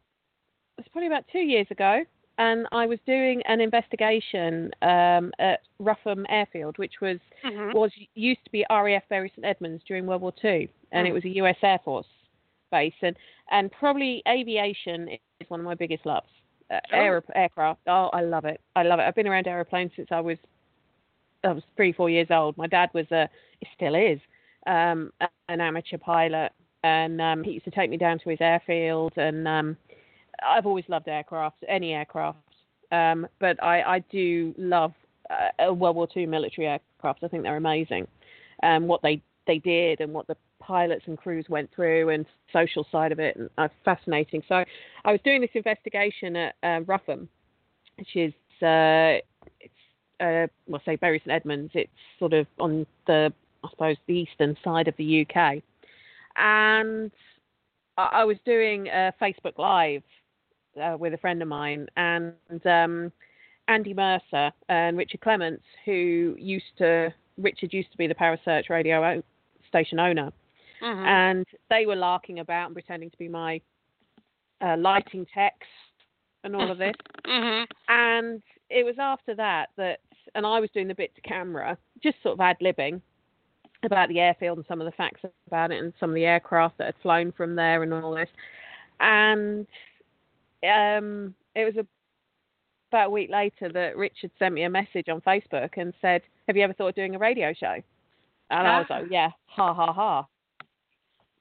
[0.77, 2.03] it was probably about two years ago,
[2.37, 7.73] and I was doing an investigation um, at Rougham Airfield, which was Mhm.
[7.73, 11.09] was used to be RAF Bury St Edmunds during World War Two, and Mm.
[11.09, 11.57] it was a U.S.
[11.61, 12.07] Air Force
[12.71, 13.15] base, and
[13.51, 15.07] and probably aviation
[15.39, 16.27] is one of my biggest loves.
[16.69, 16.97] Uh, Oh.
[16.97, 18.59] aer- aircraft, oh, I love it.
[18.75, 19.03] I love it.
[19.03, 20.37] I've been around aeroplanes since I was
[21.43, 22.57] I was three, four years old.
[22.57, 24.19] My dad was a, he still is,
[24.65, 25.11] um,
[25.49, 26.51] an amateur pilot,
[26.83, 29.13] and um, he used to take me down to his airfield.
[29.17, 29.77] And um,
[30.47, 32.39] I've always loved aircraft, any aircraft.
[32.91, 34.93] Um, but I, I do love
[35.29, 37.23] uh, World War II military aircraft.
[37.23, 38.07] I think they're amazing.
[38.63, 42.85] Um, what they they did and what the pilots and crews went through and social
[42.91, 44.41] side of it, and uh, fascinating.
[44.47, 44.63] So
[45.05, 46.79] I was doing this investigation at uh,
[47.97, 49.19] which is uh,
[50.19, 51.71] uh, well, say Bury St Edmunds.
[51.73, 53.31] It's sort of on the
[53.63, 55.61] I suppose the eastern side of the UK,
[56.37, 57.11] and
[57.97, 60.03] I, I was doing a Facebook Live
[60.81, 62.33] uh, with a friend of mine, and
[62.65, 63.11] um,
[63.67, 69.03] Andy Mercer and Richard Clements, who used to Richard used to be the Parasearch radio
[69.03, 69.23] o-
[69.69, 70.31] station owner,
[70.81, 71.05] Mhm.
[71.07, 73.59] and they were larking about and pretending to be my
[74.61, 75.67] uh, lighting techs
[76.43, 76.95] and all of this.
[77.27, 77.65] Mhm.
[77.89, 79.99] And it was after that that,
[80.35, 83.01] and I was doing the bit to camera, just sort of ad libbing
[83.83, 86.77] about the airfield and some of the facts about it and some of the aircraft
[86.77, 88.29] that had flown from there and all this.
[88.99, 89.67] And
[90.63, 91.85] um, it was a,
[92.91, 96.57] about a week later that Richard sent me a message on Facebook and said, Have
[96.57, 97.75] you ever thought of doing a radio show?
[98.49, 98.93] And I was Ah.
[98.99, 100.25] like, Yeah, ha ha ha.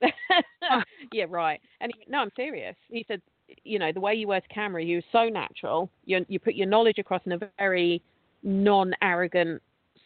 [1.12, 1.60] yeah, right.
[1.80, 2.76] And he, no, I'm serious.
[2.90, 3.22] He said,
[3.64, 5.88] you know, the way you were to camera, you were so natural.
[6.04, 8.02] You you put your knowledge across in a very
[8.42, 9.62] non-arrogant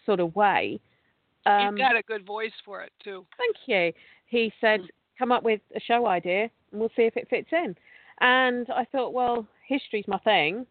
[0.07, 0.81] sort of way.
[1.47, 3.27] Um, You've got a good voice for it too.
[3.37, 3.93] Thank you.
[4.27, 4.81] He said,
[5.19, 7.75] come up with a show idea and we'll see if it fits in.
[8.21, 10.67] And I thought, well, history's my thing.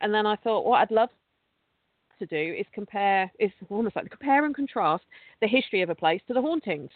[0.00, 1.08] And then I thought, what I'd love
[2.18, 5.04] to do is compare, is almost like compare and contrast
[5.40, 6.90] the history of a place to the hauntings.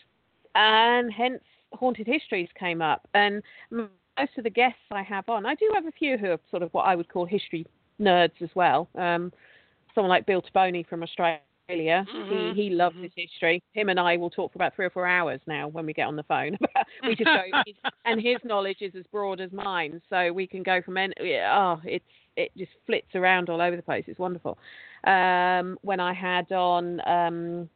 [0.54, 3.08] And hence, haunted histories came up.
[3.14, 6.40] And most of the guests I have on, I do have a few who are
[6.50, 7.66] sort of what I would call history
[8.00, 8.88] nerds as well.
[8.94, 9.32] Um,
[9.94, 11.40] someone like Bill Taboni from Australia.
[11.68, 13.04] Mhm, He he loves mhm.
[13.04, 13.62] his history.
[13.72, 16.06] Him and I will talk for about three or four hours now when we get
[16.06, 16.58] on the phone.
[17.04, 17.42] we just go,
[18.04, 21.14] and his knowledge is as broad as mine, so we can go from any.
[21.40, 22.04] Oh, it's
[22.36, 24.04] it just flits around all over the place.
[24.08, 24.58] It's wonderful.
[25.04, 27.68] Um, when I had on um,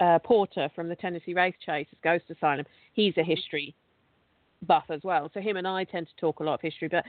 [0.00, 3.74] uh, Porter from the Tennessee Wraith Chasers Ghost Asylum, he's a history
[4.66, 5.30] buff as well.
[5.32, 7.04] So him and I tend to talk a lot of history, but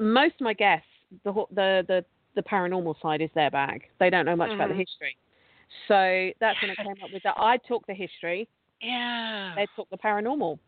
[0.00, 0.86] most of my guests,
[1.24, 3.88] the the the, the paranormal side is their bag.
[3.98, 4.78] They don't know much about the Mhm.
[4.78, 5.16] history.
[5.88, 7.34] So that's when I came up with that.
[7.38, 8.48] I talk the history,
[8.80, 9.54] Yeah.
[9.56, 10.58] they talk the paranormal.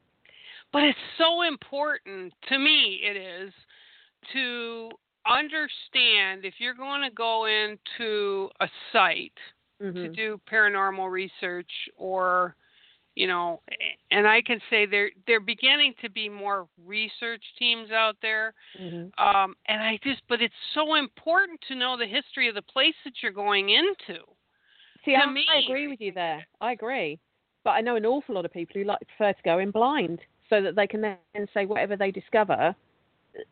[0.73, 3.01] But it's so important to me.
[3.03, 3.53] It is
[4.33, 4.91] to
[5.27, 9.39] understand if you're going to go into a site
[9.81, 10.15] to Mhm.
[10.15, 12.57] do paranormal research or
[13.15, 13.61] you know
[14.11, 19.11] and i can say there they're beginning to be more research teams out there Mhm.
[19.19, 22.95] um and i just but it's so important to know the history of the place
[23.05, 24.21] that you're going into
[25.05, 26.47] See, I, me- I agree with you there.
[26.61, 27.19] I agree.
[27.63, 30.21] But I know an awful lot of people who like prefer to go in blind
[30.49, 32.75] so that they can then say whatever they discover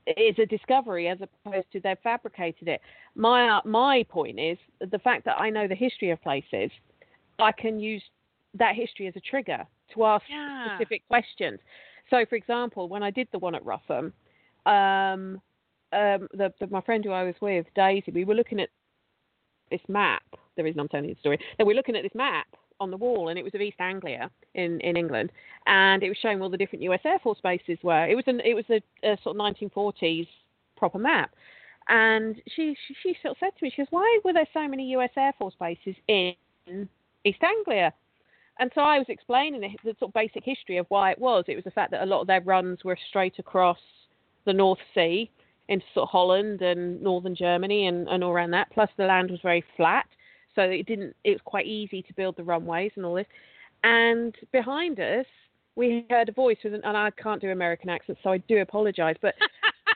[0.07, 2.81] is a discovery as opposed to they've fabricated it.
[3.15, 4.59] My my point is
[4.91, 6.71] the fact that I know the history of places,
[7.39, 8.03] I can use
[8.55, 11.59] that history as a trigger to ask yeah specific questions.
[12.11, 14.13] So, for example, when I did the one at Rougham,
[14.67, 15.41] um,
[15.93, 18.69] um, the, the, my friend who I was with, Daisy, we were looking at
[19.71, 20.23] this map.
[20.57, 22.47] The reason I'm telling you the story, that we're looking at this map
[22.81, 25.33] on the wall, and it was of East Anglia in, in England,
[25.67, 27.01] and it was showing all the different U.S.
[27.05, 28.07] Air Force bases were.
[28.07, 30.27] It was an it was a, a sort of 1940s
[30.77, 31.31] proper map,
[31.89, 34.67] and she, she she sort of said to me, she goes, "Why were there so
[34.69, 35.11] many U.S.
[35.17, 36.35] Air Force bases in
[37.25, 37.95] East Anglia?"
[38.63, 41.45] And so I was explaining the, the sort of basic history of why it was.
[41.49, 43.81] It was the fact that a lot of their runs were straight across
[44.45, 45.29] the North Sea
[45.67, 48.71] into sort of Holland and northern Germany and, and all around that.
[48.71, 50.07] Plus the land was very flat,
[50.55, 51.17] so it didn't.
[51.25, 53.27] It was quite easy to build the runways and all this.
[53.83, 55.27] And behind us,
[55.75, 58.59] we heard a voice with, an, and I can't do American accents, so I do
[58.59, 59.35] apologise, but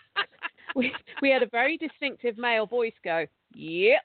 [0.75, 0.93] we
[1.23, 4.03] we had a very distinctive male voice go, "Yep,"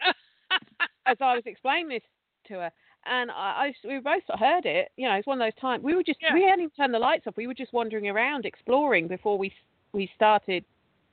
[1.04, 2.02] as I was explaining this
[2.48, 2.72] to her.
[3.04, 4.92] And I, I we both heard it.
[4.96, 6.34] You know, it's one of those times we were just Yeah.
[6.34, 7.36] we hadn't even turned the lights off.
[7.36, 9.52] We were just wandering around exploring before we
[9.92, 10.64] we started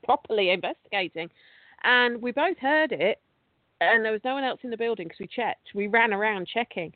[0.03, 1.29] properly investigating,
[1.83, 3.19] and we both heard it,
[3.81, 5.69] and there was no one else in the building because we checked.
[5.73, 6.93] We ran around checking,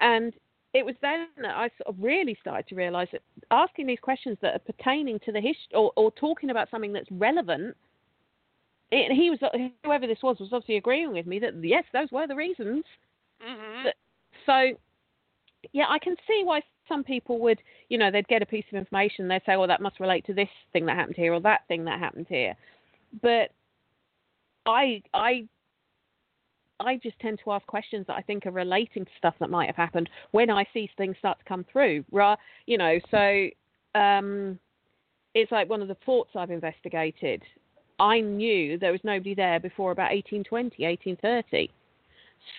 [0.00, 0.34] and
[0.74, 4.36] it was then that I sort of really started to realise that asking these questions
[4.42, 7.76] that are pertaining to the history or, or talking about something that's relevant.
[8.90, 9.38] It, he was
[9.84, 12.84] whoever this was was obviously agreeing with me that yes, those were the reasons.
[13.44, 13.90] Mhm.
[14.46, 14.72] So,
[15.72, 18.78] yeah, I can see why some people would, you know, they'd get a piece of
[18.78, 21.66] information, they'd say, well, that must relate to this thing that happened here or that
[21.68, 22.54] thing that happened here.
[23.22, 23.50] But
[24.66, 25.46] I, I,
[26.80, 29.66] I just tend to ask questions that I think are relating to stuff that might
[29.66, 32.04] have happened when I see things start to come through.
[32.66, 33.48] You know, so
[33.98, 34.58] um,
[35.34, 37.42] it's like one of the forts I've investigated.
[37.98, 41.70] I knew there was nobody there before about 1820, 1830.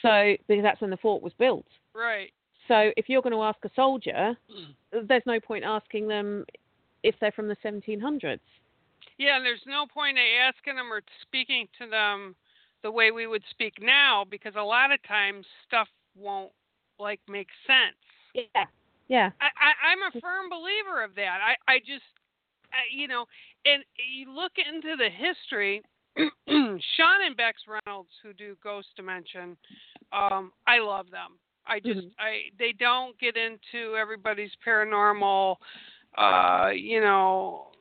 [0.01, 1.65] So, because that's when the fort was built.
[1.93, 2.31] Right.
[2.67, 4.36] So, if you're going to ask a soldier,
[5.07, 6.45] there's no point asking them
[7.03, 8.39] if they're from the 1700s.
[9.17, 12.36] Yeah, and there's no point in asking them or speaking to them
[12.83, 16.51] the way we would speak now because a lot of times stuff won't
[16.99, 17.97] like make sense.
[18.33, 18.65] Yeah.
[19.07, 19.29] Yeah.
[19.39, 21.39] I, I I'm a firm believer of that.
[21.41, 22.05] I I just
[22.71, 23.25] I, you know,
[23.65, 25.81] and you look into the history.
[26.47, 29.57] Sean and Bex Reynolds, who do Ghost Dimension,
[30.13, 31.38] um, I love them.
[31.68, 32.11] I just Mhm.
[32.20, 35.57] I they don't get into everybody's paranormal,
[36.18, 37.72] uh, you know,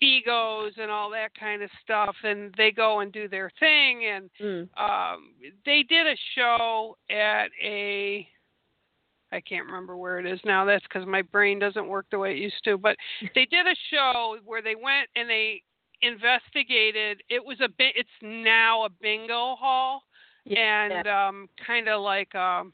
[0.00, 4.30] egos and all that kind of stuff, and they go and do their thing and
[4.38, 4.68] Mm.
[4.78, 5.34] um,
[5.64, 8.30] they did a show at a
[9.32, 10.64] I can't remember where it is now.
[10.64, 12.76] That's because my brain doesn't work the way it used to.
[12.76, 12.96] But
[13.34, 15.62] they did a show where they went and they
[16.02, 17.22] investigated.
[17.28, 17.94] It was a bit.
[17.96, 20.02] It's now a bingo hall,
[20.44, 20.58] Yeah.
[20.60, 22.72] and um, kind of like um,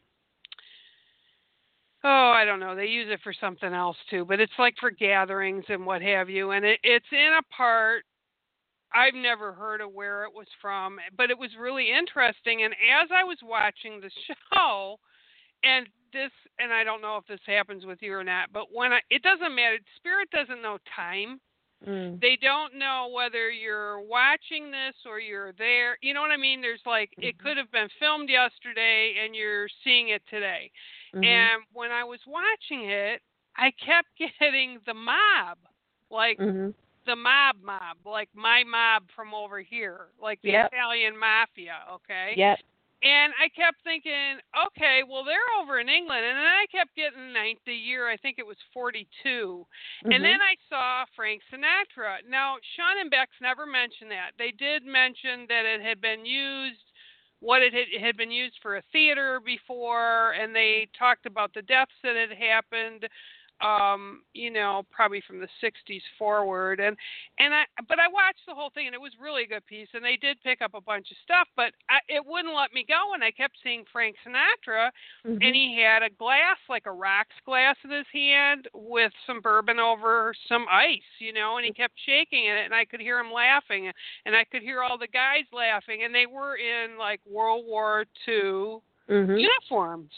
[2.05, 2.77] oh, I don't know.
[2.77, 6.31] They use it for something else too, but it's like for gatherings and what have
[6.31, 6.53] you.
[6.53, 8.05] And it, it's in a part
[8.95, 12.63] I've never heard of where it was from, but it was really interesting.
[12.63, 12.73] And
[13.03, 14.11] as I was watching the
[14.55, 14.97] show,
[15.65, 18.93] and this, and I don't know if this happens with you or not, but when
[18.93, 21.41] I, it doesn't matter, spirit doesn't know time.
[21.87, 22.21] Mm.
[22.21, 25.97] They don't know whether you're watching this or you're there.
[26.03, 26.61] You know what I mean?
[26.61, 27.43] There's like, it Mhm.
[27.43, 30.71] could have been filmed yesterday and you're seeing it today.
[31.15, 31.25] Mhm.
[31.25, 33.23] And when I was watching it,
[33.57, 35.59] I kept getting the mob,
[36.11, 36.75] like Mhm.
[37.05, 40.73] the mob mob, like my mob from over here, like the Yep.
[40.73, 42.35] Italian mafia, okay?
[42.37, 42.61] Yep.
[43.03, 47.33] And I kept thinking, okay, well they're over in England, and then I kept getting
[47.33, 48.09] ninth the year.
[48.09, 49.67] I think it was 42,
[50.05, 50.15] Mhm.
[50.15, 52.25] and then I saw Frank Sinatra.
[52.27, 54.33] Now Sean and Beck's never mentioned that.
[54.39, 56.81] They did mention that it had been used.
[57.41, 61.53] What it had, it had been used for a theater before, and they talked about
[61.53, 63.07] the deaths that had happened
[63.63, 66.97] um you know probably from the 60s forward and
[67.39, 69.89] and i but i watched the whole thing and it was really a good piece
[69.95, 72.85] and they did pick up a bunch of stuff but I, it wouldn't let me
[72.87, 74.91] go and i kept seeing frank sinatra
[75.25, 75.39] Mhm.
[75.43, 79.79] and he had a glass like a rocks glass in his hand with some bourbon
[79.79, 83.33] over some ice you know and he kept shaking it and i could hear him
[83.33, 83.91] laughing
[84.27, 88.05] and i could hear all the guys laughing and they were in like world war
[88.29, 89.41] ii Mhm.
[89.41, 90.11] uniforms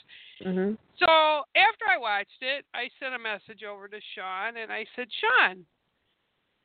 [0.45, 0.79] Mhm.
[0.99, 1.07] so
[1.57, 5.65] after I watched it, I sent a message over to Sean and I said, Sean,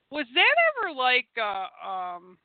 [0.09, 2.37] was that ever like a, um,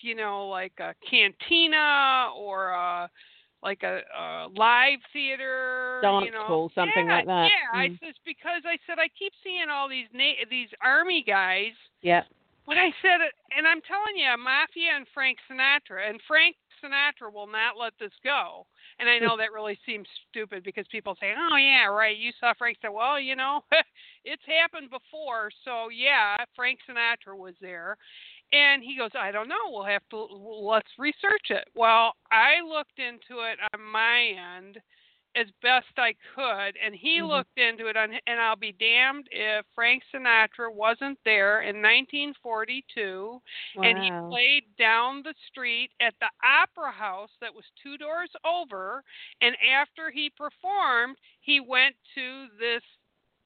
[0.00, 3.10] you know, like a cantina or a,
[3.62, 7.50] like a, a live theater, Dance you know, hall, something yeah, like that.
[7.50, 7.98] Yeah, I Mm.
[7.98, 11.72] said because I said I keep seeing all these na- these army guys
[12.02, 12.22] Yeah.
[12.66, 13.18] but I said
[13.56, 18.12] and I'm telling you, Mafia and Frank Sinatra, and Frank Sinatra will not let this
[18.22, 18.66] go.
[18.98, 22.52] And I know that really seems stupid because people say, "Oh yeah, right, you saw
[22.58, 22.94] Frank." Sinatra.
[22.94, 23.62] Well, you know,
[24.24, 27.96] it's happened before, so yeah, Frank Sinatra was there.
[28.52, 29.70] And he goes, "I don't know.
[29.70, 34.78] We'll have to let's research it." Well, I looked into it on my end
[35.38, 37.28] as best I could, and he Mhm.
[37.28, 43.40] looked into it, on, and I'll be damned if Frank Sinatra wasn't there in 1942,
[43.74, 43.82] wow.
[43.84, 49.02] and he played down the street at the Opera House that was two doors over,
[49.40, 52.82] and after he performed, he went to this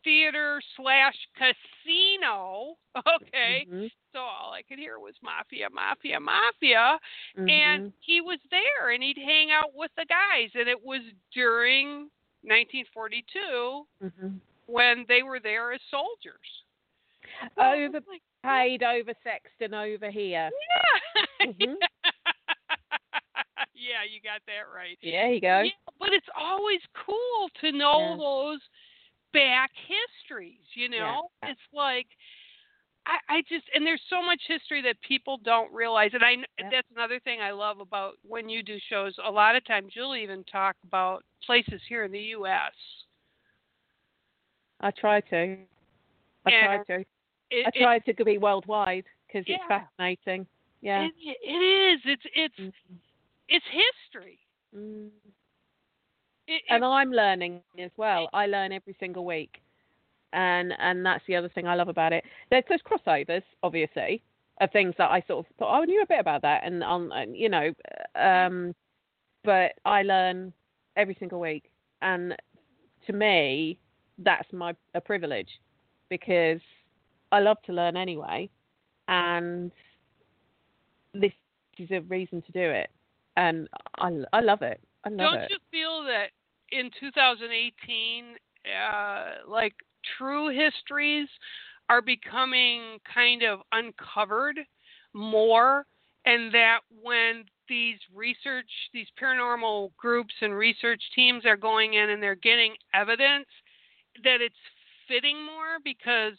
[0.04, 2.76] theater slash casino.
[3.06, 3.90] Okay, Mhm.
[4.12, 6.98] so all I could hear was mafia, mafia, mafia
[7.36, 7.92] and Mhm.
[8.00, 11.00] he was there and he'd hang out with the guys and it was
[11.32, 12.10] during
[12.42, 14.40] 1942 Mhm.
[14.66, 16.64] when they were there as soldiers
[17.56, 20.50] Overpaid, oversexed, and over here.
[20.50, 21.76] yeah Mhm.
[23.74, 25.60] yeah you got that right Yeah, you go.
[25.62, 28.16] yeah, but it's always cool to know Yeah.
[28.18, 28.60] those
[29.32, 31.50] back histories you know Yeah.
[31.50, 32.06] it's like
[33.06, 36.68] I, I just and there's so much history that people don't realize, and I Yeah.
[36.70, 39.16] that's another thing I love about when you do shows.
[39.24, 42.72] A lot of times you'll even talk about places here in the U.S.
[44.80, 45.56] I try to.
[46.44, 47.04] I try to.
[47.50, 49.56] It, I try to be worldwide because Yeah.
[49.56, 50.46] it's fascinating.
[50.80, 51.04] Yeah.
[51.04, 51.12] it,
[51.42, 52.00] it is.
[52.04, 52.72] It's it's Mm.
[53.48, 54.38] it's history.
[54.76, 55.10] Mm.
[56.48, 58.28] It, and I'm learning as well.
[58.32, 59.62] I learn every single week,
[60.32, 62.24] and and that's the other thing I love about it.
[62.50, 64.22] There's there's crossovers, obviously,
[64.60, 66.82] of things that I sort of thought oh, I knew a bit about that, and
[66.82, 67.72] um, and, you know,
[68.16, 68.74] um,
[69.44, 70.52] but I learn
[70.96, 71.70] every single week,
[72.02, 72.36] and
[73.06, 73.78] to me,
[74.18, 75.48] that's my a privilege
[76.08, 76.60] because
[77.32, 78.50] I love to learn anyway,
[79.08, 79.72] and
[81.14, 81.32] this
[81.78, 82.90] is a reason to do it,
[83.36, 83.68] and
[83.98, 84.80] I I love it.
[85.04, 85.50] Don't it.
[85.50, 86.30] you feel that
[86.70, 88.24] in 2018,
[88.66, 89.74] uh, like
[90.18, 91.28] true histories
[91.88, 94.58] are becoming kind of uncovered
[95.12, 95.86] more,
[96.24, 102.22] and that when these research, these paranormal groups and research teams are going in and
[102.22, 103.46] they're getting evidence,
[104.24, 104.54] that it's
[105.08, 106.34] fitting more because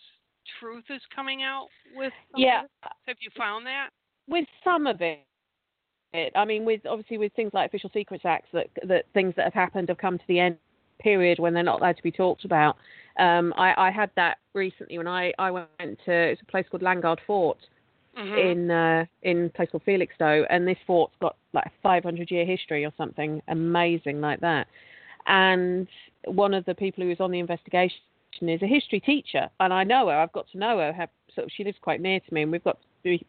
[0.60, 2.14] truth is coming out with.
[2.36, 2.64] Yeah?
[3.06, 3.90] Have you found that?
[4.28, 5.20] with some of it,
[6.14, 6.32] it.
[6.36, 9.54] I mean, with obviously with things like official secrets acts, that that things that have
[9.54, 10.58] happened have come to the end
[11.00, 12.78] period when they're not allowed to be talked about.
[13.20, 15.68] Um, I, I had that recently when I, I went
[16.06, 17.58] to it's a place called Landguard Fort
[18.18, 18.38] Mhm.
[18.52, 22.46] in uh, in a place called Felixstowe, and this fort's got like a 500 year
[22.46, 24.68] history or something amazing like that.
[25.26, 25.88] And
[26.26, 27.98] one of the people who was on the investigation
[28.42, 30.16] is a history teacher, and I know her.
[30.16, 30.94] I've got to know her.
[30.94, 32.78] Have, sort of, she lives quite near to me, and we've got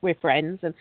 [0.02, 0.74] we're friends, and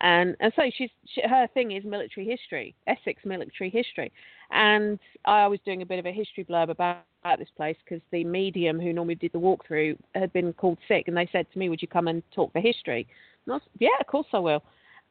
[0.00, 4.12] and and so she's she, her thing is military history, Essex military history,
[4.50, 8.02] and I was doing a bit of a history blurb about, about this place because
[8.10, 11.58] the medium who normally did the walkthrough had been called sick, and they said to
[11.58, 13.06] me, "Would you come and talk the history?"
[13.46, 14.62] And I was, yeah, of course I will.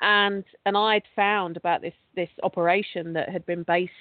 [0.02, 3.92] And and I'd found about this this operation that had been based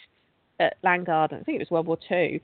[0.60, 2.40] at Landguard, I think it was World War Two,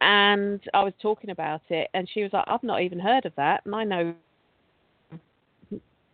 [0.00, 3.34] and I was talking about it, and she was like, "I've not even heard of
[3.36, 4.14] that," and I know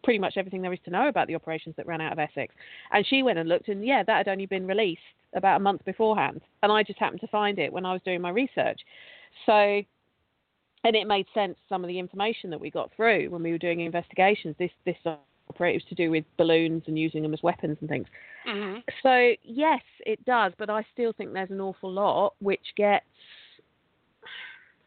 [0.03, 2.55] pretty much everything there is to know about the operations that ran out of Essex.
[2.92, 5.01] And she went and looked, and yeah, that had only been released
[5.34, 8.20] about a month beforehand, and I just happened to find it when I was doing
[8.20, 8.80] my research.
[9.46, 9.82] So,
[10.84, 13.59] and it made sense some of the information that we got through when we were
[13.59, 14.57] doing investigations.
[14.59, 14.96] This this
[15.48, 18.07] operator was to do with balloons and using them as weapons and things.
[18.46, 18.82] Mhm.
[19.03, 23.05] So yes, it does, but I still think there's an awful lot which gets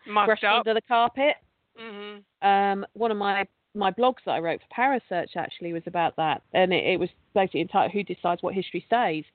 [0.05, 0.59] Mucked brushed up.
[0.59, 1.37] under the carpet.
[1.79, 2.23] Mhm.
[2.41, 3.45] Um, one of my
[3.75, 7.09] my blogs that I wrote for Parasearch actually was about that, and it, it was
[7.33, 9.25] basically entitled "Who Decides What History Stays,"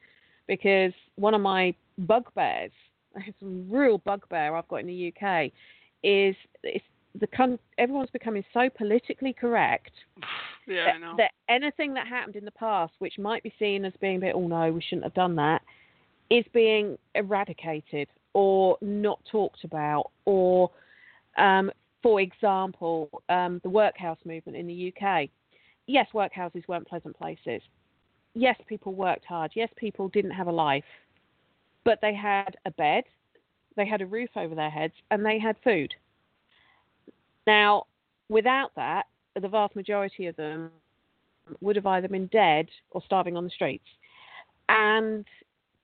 [0.46, 2.72] because one of my bugbears,
[3.16, 5.50] it's a real bugbear I've got in the UK,
[6.02, 6.84] is it's
[7.18, 9.92] the con- everyone's becoming so politically correct
[10.66, 11.14] Yeah, that, I know.
[11.16, 14.34] that anything that happened in the past, which might be seen as being a bit,
[14.34, 15.62] oh no, we shouldn't have done that,
[16.30, 20.10] is being eradicated or not talked about.
[20.26, 20.70] Or,
[21.38, 21.70] um,
[22.02, 25.28] for example, um, the workhouse movement in the UK.
[25.86, 27.62] Yes, workhouses weren't pleasant places.
[28.34, 29.52] Yes, people worked hard.
[29.54, 30.84] Yes, people didn't have a life,
[31.84, 33.04] but they had a bed,
[33.76, 35.92] they had a roof over their heads, and they had food.
[37.46, 37.84] Now,
[38.28, 39.06] without that,
[39.40, 40.70] the vast majority of them
[41.60, 43.86] would have either been dead or starving on the streets.
[44.68, 45.24] And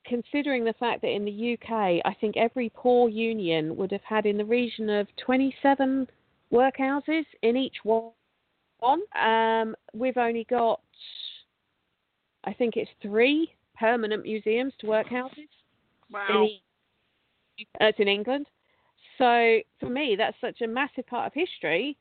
[0.04, 4.26] considering the fact that in the UK, I think every poor union would have had
[4.26, 6.06] in the region of 27
[6.52, 8.12] workhouses in each one.
[9.18, 10.80] Um, we've only got,
[12.44, 15.48] I think it's three permanent museums to workhouses in
[16.12, 16.46] Wow.
[17.58, 18.46] the, that's in England.
[19.18, 21.96] So for me, that's such a massive part of history,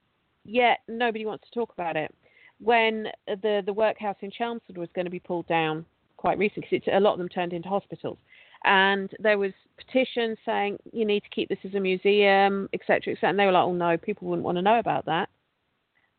[0.46, 2.14] yet nobody wants to talk about it.
[2.60, 5.86] When the the workhouse in Chelmsford was going to be pulled down
[6.24, 8.18] quite recently, because a lot of them turned into hospitals,
[8.64, 13.30] and there was petitions saying you need to keep this as a museum, etc., etc.
[13.30, 15.28] And they were like, "Oh no, people wouldn't want to know about that."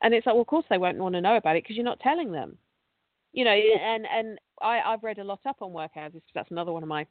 [0.02, 1.86] And it's like, well, of course they won't want to know about it because you're
[1.86, 2.59] not telling them.
[3.32, 6.70] You know, and and I, I've read a lot up on workhouses because that's another
[6.70, 7.07] one of my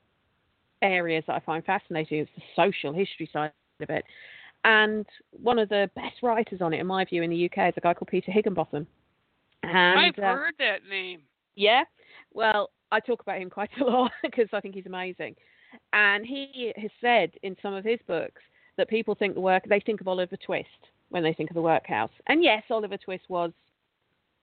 [0.84, 2.20] areas that I find fascinating.
[2.20, 4.06] is the social history side of it.
[4.66, 7.74] And one of the best writers on it, in my view, in the UK is
[7.76, 8.86] a guy called Peter Higginbotham.
[9.64, 11.24] And, I've uh, heard that name.
[11.56, 11.86] yeah.
[12.34, 15.36] Well, I talk about him quite a lot because I think he's amazing.
[15.92, 18.42] And he has said in some of his books
[18.78, 20.68] that people think the work they think of Oliver Twist
[21.10, 22.12] when they think of the workhouse.
[22.28, 23.52] And yes, Oliver Twist was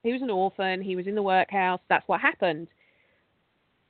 [0.02, 2.68] he was an orphan, he was in the workhouse, that's what happened.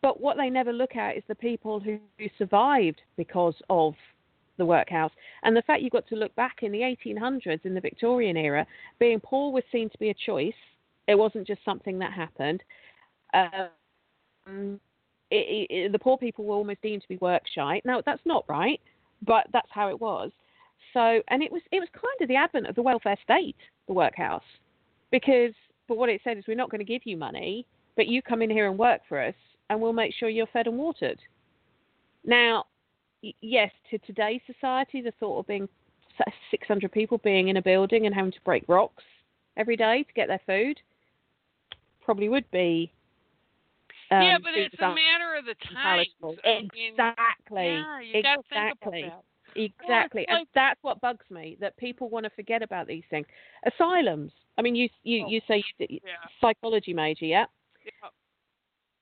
[0.03, 1.99] But what they never look at is the people who,
[2.39, 3.95] survived because of
[4.57, 5.13] the workhouse.
[5.43, 8.67] And the fact you've got to look back in the 1800s, in the Victorian era,
[8.99, 10.55] being poor was seen to be a choice.
[11.07, 12.63] It wasn't just something that happened.
[13.35, 13.69] Um,
[14.49, 14.81] Mm.
[15.31, 17.81] it, it, the poor people were almost deemed to be work shy.
[17.85, 18.81] Now that's not right,
[19.27, 20.31] but that's how it was.
[20.95, 23.95] So, and it was it was kind of the advent of the welfare state, the
[23.95, 24.43] workhouse,
[25.11, 25.53] because
[25.89, 27.67] but what it said is we're not going to give you money,
[27.97, 29.35] but you come in here and work for us,
[29.69, 31.19] and we'll make sure you're fed and watered.
[32.25, 32.65] Now,
[33.41, 35.69] yes, to today's society, the thought of being
[36.51, 39.03] 600 people being in a building and having to break rocks
[39.57, 40.79] every day to get their food
[42.05, 42.93] probably would be.
[44.13, 46.05] Um, yeah, but it's a matter of the time.
[46.45, 47.67] Exactly.
[47.67, 49.03] yeah, you exactly.
[49.03, 49.25] Think about that.
[49.57, 53.27] Exactly, well, and that's what bugs me that people want to forget about these things.
[53.67, 54.33] Asylums.
[54.59, 56.13] I mean, you you oh, you say you yeah.
[56.41, 57.47] psychology major, yeah?
[57.85, 58.09] yeah.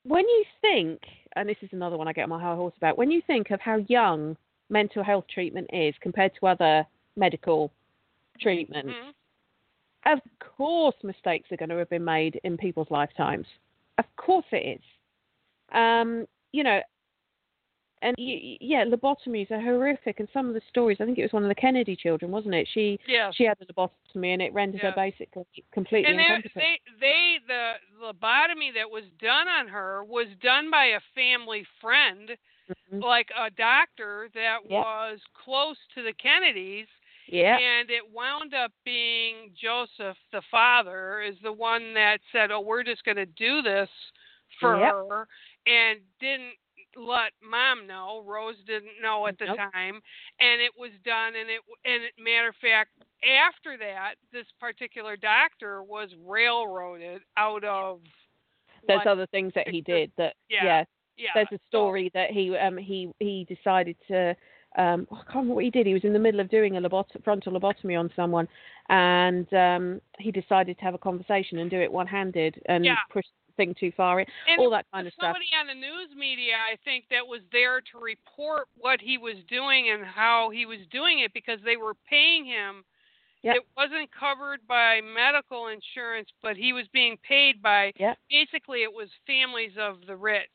[0.05, 1.01] When you think,
[1.37, 3.51] and this is another one I get on my high horse about, when you think
[3.51, 4.37] of how young
[4.71, 6.87] mental health treatment is compared to other
[7.17, 7.71] medical
[8.41, 10.13] treatments, mm-hmm.
[10.13, 10.21] of
[10.57, 13.47] course mistakes are going to have been made in people's lifetimes.
[13.99, 14.83] Of course it is.
[15.73, 16.81] Um, you know,
[18.03, 20.99] and yeah, lobotomies are horrific, and some of the stories.
[21.01, 22.69] I think it was one of the Kennedy children, wasn't it?
[22.73, 23.31] She yeah.
[23.35, 24.91] she had a lobotomy, and it rendered yeah.
[24.91, 26.55] her basically completely and they, incompetent.
[26.55, 32.31] they they the lobotomy that was done on her was done by a family friend,
[32.71, 33.01] mm-hmm.
[33.03, 34.81] like a doctor that Yeah.
[34.81, 36.87] was close to the Kennedys.
[37.27, 42.61] yeah, And it wound up being Joseph, the father, is the one that said, "Oh,
[42.61, 43.91] we're just going to do this
[44.61, 44.93] for Yep.
[44.93, 45.29] her,"
[45.67, 46.55] and didn't
[46.97, 48.23] let mom know.
[48.27, 49.59] Rose didn't know at the Nope.
[49.73, 50.01] time,
[50.41, 51.35] and it was done.
[51.37, 52.91] And it, and it, matter of fact,
[53.23, 58.01] after that, this particular doctor was railroaded out of.
[58.87, 60.65] there's what- other things that he did that Yeah.
[60.65, 60.85] yeah.
[61.17, 61.31] yeah.
[61.35, 64.35] There's a so- story that he um he he decided to
[64.77, 65.87] um I can't remember what he did.
[65.87, 68.49] He was in the middle of doing a lobot- frontal lobotomy on someone,
[68.89, 72.97] and um he decided to have a conversation and do it one-handed and Yeah.
[73.11, 73.27] push
[73.59, 75.35] thing too far in, and all that kind of stuff.
[75.37, 79.37] somebody on the news media, I think, that was there to report what he was
[79.51, 82.85] doing and how he was doing it because they were paying him.
[83.43, 83.57] Yep.
[83.57, 87.93] It wasn't covered by medical insurance, but he was being paid by.
[87.99, 88.17] Yep.
[88.31, 90.49] Basically, it was families of the rich.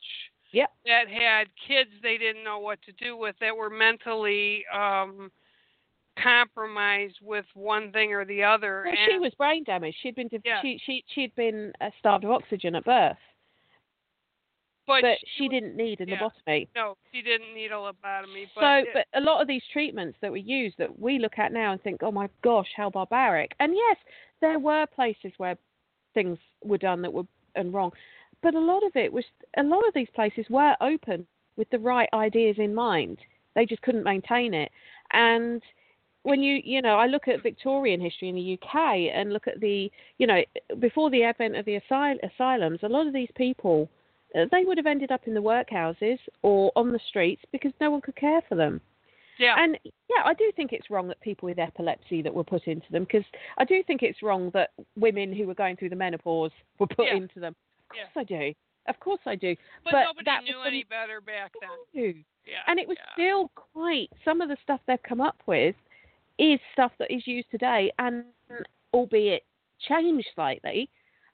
[0.52, 0.70] Yep.
[0.86, 5.30] That had kids they didn't know what to do with that were mentally um
[6.22, 8.82] compromised with one thing or the other.
[8.86, 9.96] Well, and she was brain damaged.
[10.02, 10.60] She'd been Yeah.
[10.62, 13.16] she she she'd been uh, starved of oxygen at birth,
[14.86, 16.18] but, but she she didn't need a yeah.
[16.18, 16.68] lobotomy.
[16.74, 18.46] No, she didn't need a lobotomy.
[18.54, 21.38] But so, it- but a lot of these treatments that we use that we look
[21.38, 23.52] at now and think, oh my gosh, how barbaric.
[23.60, 23.96] And yes,
[24.40, 25.56] there were places where
[26.12, 27.24] things were done that were
[27.56, 27.92] and wrong,
[28.42, 29.24] but a lot of it was
[29.56, 33.18] a lot of these places were open with the right ideas in mind.
[33.54, 34.70] They just couldn't maintain it.
[35.12, 35.62] And
[36.24, 38.74] when you you know I look at Victorian history in the UK
[39.14, 40.42] and look at the you know
[40.80, 43.88] before the advent of the asyl- asylums, a lot of these people
[44.36, 47.90] uh, they would have ended up in the workhouses or on the streets because no
[47.90, 48.80] one could care for them.
[49.38, 49.54] yeah.
[49.58, 52.90] And yeah, I do think it's wrong that people with epilepsy that were put into
[52.90, 53.24] them because
[53.58, 56.50] I do think it's wrong that women who were going through the menopause
[56.80, 57.16] were put Yeah.
[57.16, 57.54] into them.
[57.90, 58.02] Of Yeah.
[58.12, 58.54] course I do.
[58.88, 59.56] Of course I do.
[59.84, 62.24] But, But nobody that knew any better back then.
[62.44, 62.58] Yeah.
[62.66, 63.12] And it was yeah.
[63.14, 65.76] still quite some of the stuff they've come up with
[66.38, 68.24] is stuff that is used today and
[68.92, 69.44] albeit
[69.88, 70.88] changed slightly.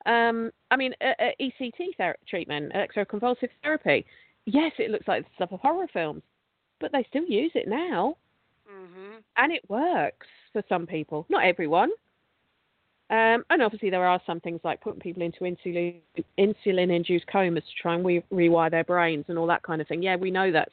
[0.06, 4.06] Um, I mean, uh, uh, ECT ther- treatment, electroconvulsive therapy.
[4.46, 6.22] Yes, it looks like the stuff of horror films,
[6.80, 8.16] but they still use it now,
[8.70, 9.22] Mhm.
[9.36, 11.26] and it works for some people.
[11.28, 11.90] Not everyone.
[13.10, 16.00] Um, and obviously, there are some things like putting people into insulin
[16.38, 20.02] insulin-induced comas to try and re- rewire their brains and all that kind of thing.
[20.02, 20.70] Yeah, we know that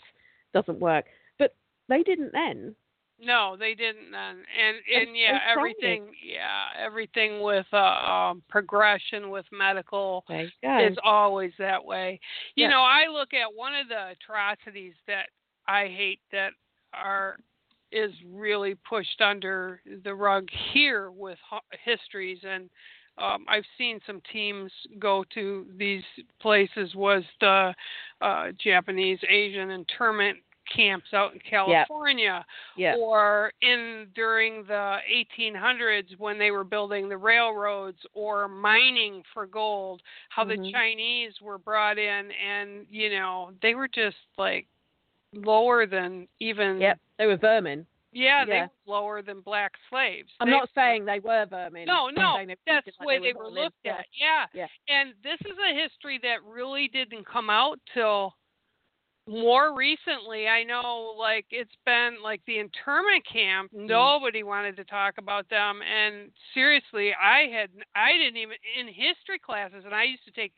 [0.54, 1.06] doesn't work,
[1.40, 1.56] but
[1.90, 2.76] they didn't then.
[3.20, 4.46] No, they didn't then.
[4.58, 5.58] And And- and yeah, and tried it.
[5.60, 10.78] everything yeah, everything with uh, um progression with medical There you go.
[10.80, 12.20] is always that way.
[12.56, 12.70] You Yeah.
[12.72, 15.30] know, I look at one of the atrocities that
[15.68, 16.54] I hate that
[16.94, 17.38] are
[17.92, 21.40] is really pushed under the rug here with
[21.84, 22.70] histories and
[23.18, 26.04] um, I've seen some teams go to these
[26.40, 27.74] places was the
[28.22, 30.38] uh, Japanese Asian internment
[30.76, 32.46] camps out in California
[32.76, 32.96] yeah.
[33.00, 34.98] or in during the
[35.40, 40.72] 1800s when they were building the railroads or mining for gold how the Mhm.
[40.72, 44.68] chinese were brought in and you know they were just like
[45.34, 47.00] lower than even Yep.
[47.18, 47.86] They were vermin.
[48.12, 51.86] yeah they were lower than black slaves I'm They not saying they were vermin.
[51.86, 53.98] no, no, they that's the like way they were looked Yeah.
[53.98, 54.06] at.
[54.14, 54.46] Yeah.
[54.54, 54.68] Yeah.
[54.88, 58.36] And this is a history that really didn't come out till
[59.28, 63.72] more recently, I know like it's been like the internment camp.
[63.76, 63.88] Mm.
[63.88, 69.40] Nobody wanted to talk about them, and seriously, I had I didn't even in history
[69.44, 70.54] classes, and I used to take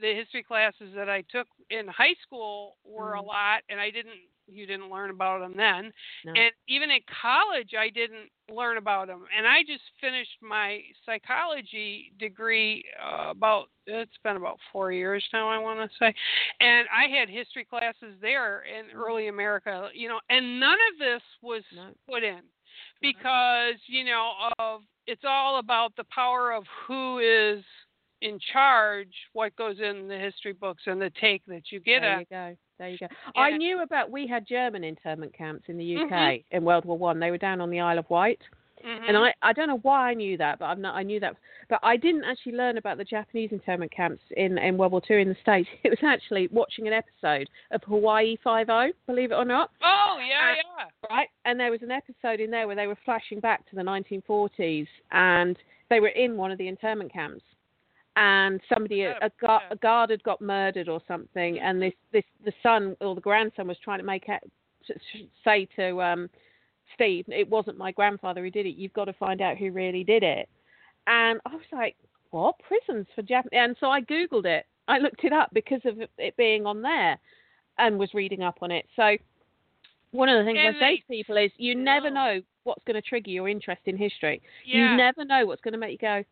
[0.00, 3.26] the history classes that I took in high school were a Mm.
[3.26, 4.20] lot, and I didn't.
[4.46, 5.92] You didn't learn about them then,
[6.24, 6.32] No.
[6.34, 9.24] and even in college, I didn't learn about them.
[9.36, 15.48] And I just finished my psychology degree uh, about it's been about four years now,
[15.48, 16.14] I want to say,
[16.60, 21.22] and I had history classes there in early America, you know, and none of this
[21.42, 21.88] was No.
[22.08, 22.40] put in
[23.00, 27.62] because you know of it's all about the power of who is
[28.22, 32.12] in charge, what goes in the history books, and the take that you get there
[32.12, 32.20] at.
[32.20, 32.56] you go.
[32.78, 33.06] There you go.
[33.36, 34.10] I knew about.
[34.10, 36.44] We had German internment camps in the UK Mhm.
[36.50, 37.20] in World War One.
[37.20, 38.40] They were down on the Isle of Wight,
[38.82, 39.04] Mhm.
[39.08, 40.96] and I I don't know why I knew that, but I'm not.
[40.96, 41.36] I knew that,
[41.68, 45.14] but I didn't actually learn about the Japanese internment camps in in World War Two
[45.14, 45.68] in the States.
[45.84, 48.90] It was actually watching an episode of Hawaii Five O.
[49.06, 49.70] Believe it or not.
[49.82, 50.86] oh yeah, Uh, yeah.
[51.16, 51.28] right?
[51.44, 54.88] And there was an episode in there where they were flashing back to the 1940s,
[55.12, 55.56] and
[55.90, 57.44] they were in one of the internment camps,
[58.16, 62.52] and somebody, a, a, a guard had got murdered or something, and this, this, the
[62.62, 64.42] son or the grandson was trying to make it,
[65.44, 66.30] say to um,
[66.94, 68.76] Steve, it wasn't my grandfather who did it.
[68.76, 70.48] You've got to find out who really did it.
[71.06, 71.96] And I was like,
[72.30, 73.48] what prisons for Japan?
[73.52, 74.66] And so I googled it.
[74.86, 77.18] I looked it up because of it being on there,
[77.78, 78.86] and was reading up on it.
[78.94, 79.16] So
[80.12, 82.94] one of the things And I say to people is you never know what's going
[82.94, 84.40] to trigger your interest in history.
[84.64, 84.92] Yeah.
[84.92, 86.22] You never know what's going to make you go,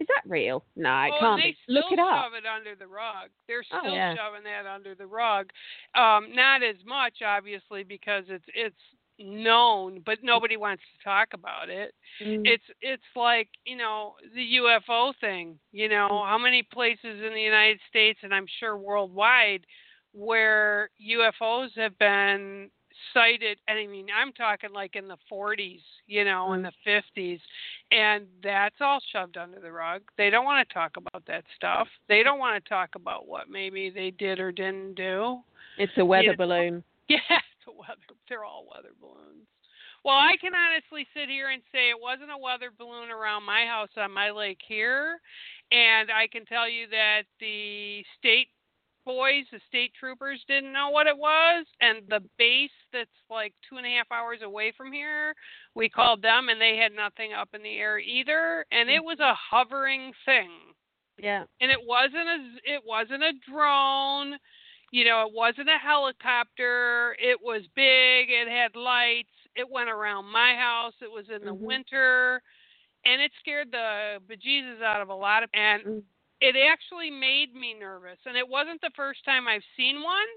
[0.00, 0.64] is that real?
[0.76, 1.56] No, it oh, can't they be.
[1.68, 2.24] Look it up.
[2.24, 3.30] shove it under the rug.
[3.46, 4.14] They're Oh, still yeah.
[4.14, 5.50] shoving that under the rug.
[5.94, 8.76] Um, not as much, obviously, because it's it's
[9.20, 11.92] known, but nobody wants to talk about it.
[12.24, 12.42] Mm.
[12.44, 15.58] It's it's like you know the UFO thing.
[15.72, 16.28] You know Mm.
[16.28, 19.66] how many places in the United States and I'm sure worldwide
[20.12, 22.70] where UFOs have been
[23.12, 23.58] sighted.
[23.68, 26.70] And I mean, I'm talking like in the 40s, you know, in Mm.
[26.70, 27.40] the 50s,
[27.90, 30.02] and that's all shoved under the rug.
[30.16, 31.88] They don't want to talk about that stuff.
[32.08, 35.42] They don't want to talk about what maybe they did or didn't do.
[35.76, 36.84] it's a weather know, balloon.
[37.08, 38.00] Yeah, it's a weather.
[38.28, 39.46] They're all weather balloons.
[40.04, 43.64] Well, I can honestly sit here and say it wasn't a weather balloon around my
[43.66, 45.20] house on my lake here,
[45.72, 48.48] and I can tell you that the state
[49.08, 53.78] boys, the state troopers, didn't know what it was, and the base that's like two
[53.78, 55.34] and a half hours away from here,
[55.74, 59.18] we called them, and they had nothing up in the air either, and it was
[59.20, 60.50] a hovering thing
[61.16, 61.44] Yeah.
[61.60, 64.38] and it wasn't a it wasn't a drone
[64.92, 70.24] you know it wasn't a helicopter it was big it had lights it went around
[70.30, 71.60] my house it was in the Mhm.
[71.60, 72.40] winter
[73.04, 76.02] and it scared the bejesus out of a lot of and Mm.
[76.40, 80.28] It actually made me nervous and it wasn't the first time i've seen one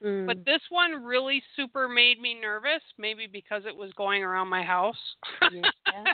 [0.00, 0.26] Mm.
[0.26, 4.62] but this one really super made me nervous maybe because it was going around my
[4.62, 4.94] house
[5.52, 6.04] yeah.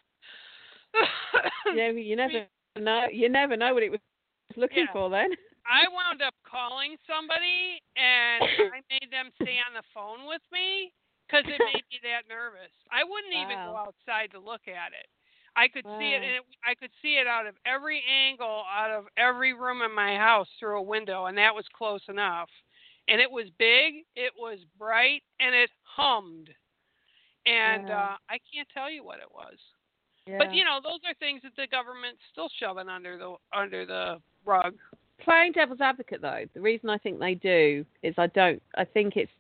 [1.74, 2.47] yeah, you never
[2.78, 3.07] know.
[3.11, 4.01] You never know what it was
[4.57, 4.93] looking Yeah.
[4.93, 5.30] for then.
[5.64, 10.93] I wound up calling somebody and I made them stay on the phone with me
[11.26, 12.72] because it made me that nervous.
[12.93, 15.09] I wouldn't even go outside to look at it.
[15.57, 18.91] I could see it, and it, I could see it out of every angle, out
[18.91, 22.49] of every room in my house through a window, and that was close enough.
[23.07, 26.51] And it was big, it was bright, and it hummed.
[27.47, 28.15] And Wow.
[28.15, 29.59] uh, I can't tell you what it was.
[30.27, 30.39] Yeah.
[30.39, 34.21] But you know, those are things that the government's still shoving under the under the
[34.45, 34.75] rug.
[35.19, 38.63] playing devil's advocate though, the reason I think they do is I don't.
[38.77, 39.31] I think it's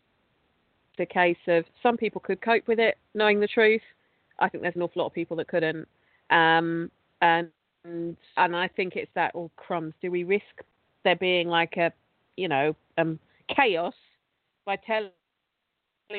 [0.98, 3.82] the case of some people could cope with it, knowing the truth.
[4.38, 5.88] I think there's an awful lot of people that couldn't.
[6.30, 7.50] Um, and
[7.84, 8.16] and
[8.56, 9.94] I think it's that all crumbs.
[10.00, 10.44] Do we risk
[11.04, 11.92] there being like a,
[12.36, 13.18] you know, um,
[13.54, 13.94] chaos
[14.64, 15.10] by telling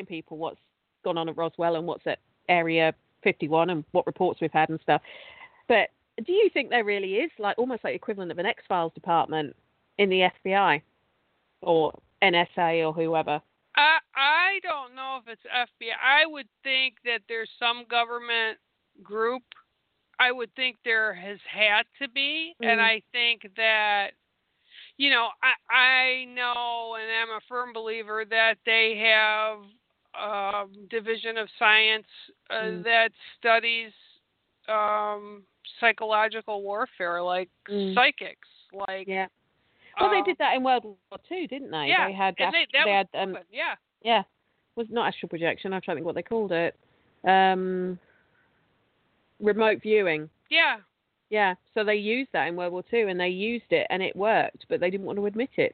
[0.08, 0.60] people what's
[1.04, 2.94] gone on at Roswell and what's at Area
[3.24, 5.02] 51 and what reports we've had and stuff?
[5.68, 5.90] But
[6.26, 9.56] do you think there really is like almost like equivalent of an X Files department
[9.98, 10.82] in the FBI
[11.62, 11.94] or
[12.24, 13.42] NSA or whoever?
[13.76, 15.94] I I don't know if it's FBI.
[16.02, 18.58] I would think that there's some government
[19.04, 19.44] group.
[20.20, 22.84] I would think there has had to be, and Mm.
[22.84, 24.12] I think that
[24.98, 29.60] you know I I know and I'm a firm believer that they have
[30.14, 32.08] a division of science
[32.50, 32.84] uh, Mm.
[32.84, 33.92] that studies
[34.68, 35.46] um
[35.80, 37.94] psychological warfare like Mm.
[37.94, 38.48] psychics
[38.88, 39.28] like Yeah.
[40.00, 41.88] Well, they um, did that in World War Two, didn't they?
[41.88, 44.24] yeah They had and they, that they had um, yeah yeah,
[44.76, 45.74] was not astral projection.
[45.74, 46.76] I'm trying to think what they called it.
[47.28, 48.00] Um,
[49.40, 50.30] remote viewing.
[50.50, 50.78] yeah
[51.30, 51.56] Yeah.
[51.74, 54.66] So they used that in World War Two, and they used it, and it worked,
[54.70, 55.74] but they didn't want to admit it.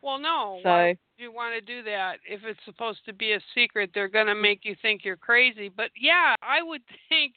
[0.00, 0.60] Well, no.
[0.62, 3.90] So- Why you want to do that if it's supposed to be a secret?
[3.94, 5.68] They're going to make you think you're crazy.
[5.68, 7.34] But yeah, I would think,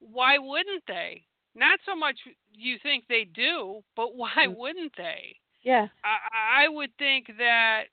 [0.00, 1.22] why wouldn't they?
[1.54, 2.16] Not so much
[2.54, 4.56] you think they do, but why Mm.
[4.56, 5.36] wouldn't they?
[5.62, 5.88] Yeah.
[6.02, 7.84] I, I would think that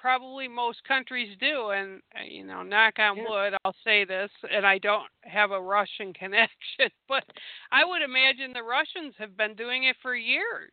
[0.00, 3.28] probably most countries do, and uh, you know, knock on Yeah.
[3.28, 7.24] wood, I'll say this, and I don't have a Russian connection, but
[7.70, 10.70] I would imagine the Russians have been doing it for years.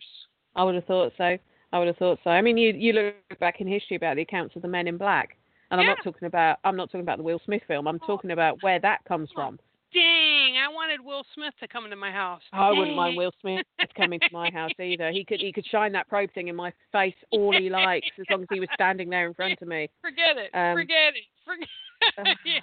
[0.56, 1.38] I would have thought so.
[1.74, 2.30] I would have thought so.
[2.30, 4.98] I mean, you you look back in history about the accounts of the Men in
[4.98, 5.38] Black,
[5.72, 7.88] and I'm not talking about I'm not talking about the Will Smith film.
[7.88, 8.08] I'm Oh.
[8.08, 9.60] talking about where that comes from.
[9.94, 12.42] Dang, I wanted Will Smith to come into my house.
[12.52, 13.66] I wouldn't mind Will Smith
[13.96, 15.12] coming to my house either.
[15.12, 18.26] He could he could shine that probe thing in my face all he likes as
[18.30, 19.90] long as he was standing there in front of me.
[20.02, 20.52] Forget it.
[20.54, 21.24] Um, forget it.
[21.46, 21.68] Forget.
[22.46, 22.60] yeah.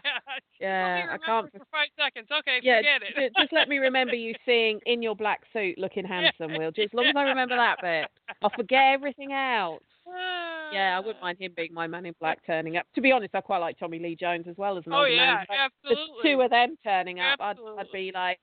[0.61, 1.51] Yeah, I can't.
[1.51, 2.29] for five seconds.
[2.31, 3.33] Okay, Yeah, forget it.
[3.37, 6.70] just let me remember you seeing in your black suit looking handsome, Will.
[6.70, 8.09] Just as long as I remember that bit,
[8.43, 9.83] I'll forget everything else.
[10.07, 12.87] Yeah, I wouldn't mind him being my man in black turning up.
[12.95, 15.11] To be honest, I quite like Tommy Lee Jones as well as an Oh older
[15.11, 15.45] yeah, man.
[15.49, 16.15] But absolutely.
[16.23, 18.39] The two of them turning up, I'd, I'd be like,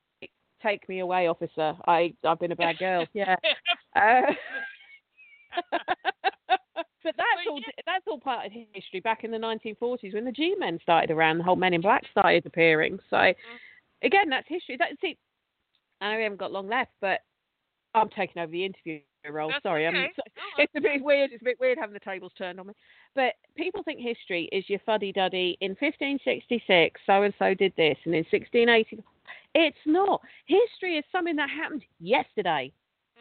[0.64, 1.76] "Take me away, officer.
[1.88, 3.36] I I've been a bad girl." Yeah.
[3.96, 4.22] Uh,
[5.72, 10.80] but that's all that's all part of history back in the 1940s when the G-men
[10.82, 13.00] started around, the whole Men in Black started appearing.
[13.10, 14.06] So Mm-hmm.
[14.08, 14.78] again, that's history.
[14.78, 15.18] That's it.
[16.00, 17.20] I know we haven't got long left, but
[17.94, 19.00] I'm taking over the interview
[19.30, 19.50] role.
[19.50, 19.98] That's Sorry, okay.
[19.98, 20.04] I'm.
[20.04, 21.32] No, It's a bit weird.
[21.32, 22.74] It's a bit weird having the tables turned on me.
[23.14, 25.58] But people think history is your fuddy duddy.
[25.62, 29.04] In 1566, so and so did this, and in 1680,
[29.54, 30.22] it's not.
[30.46, 32.72] History is something that happened yesterday.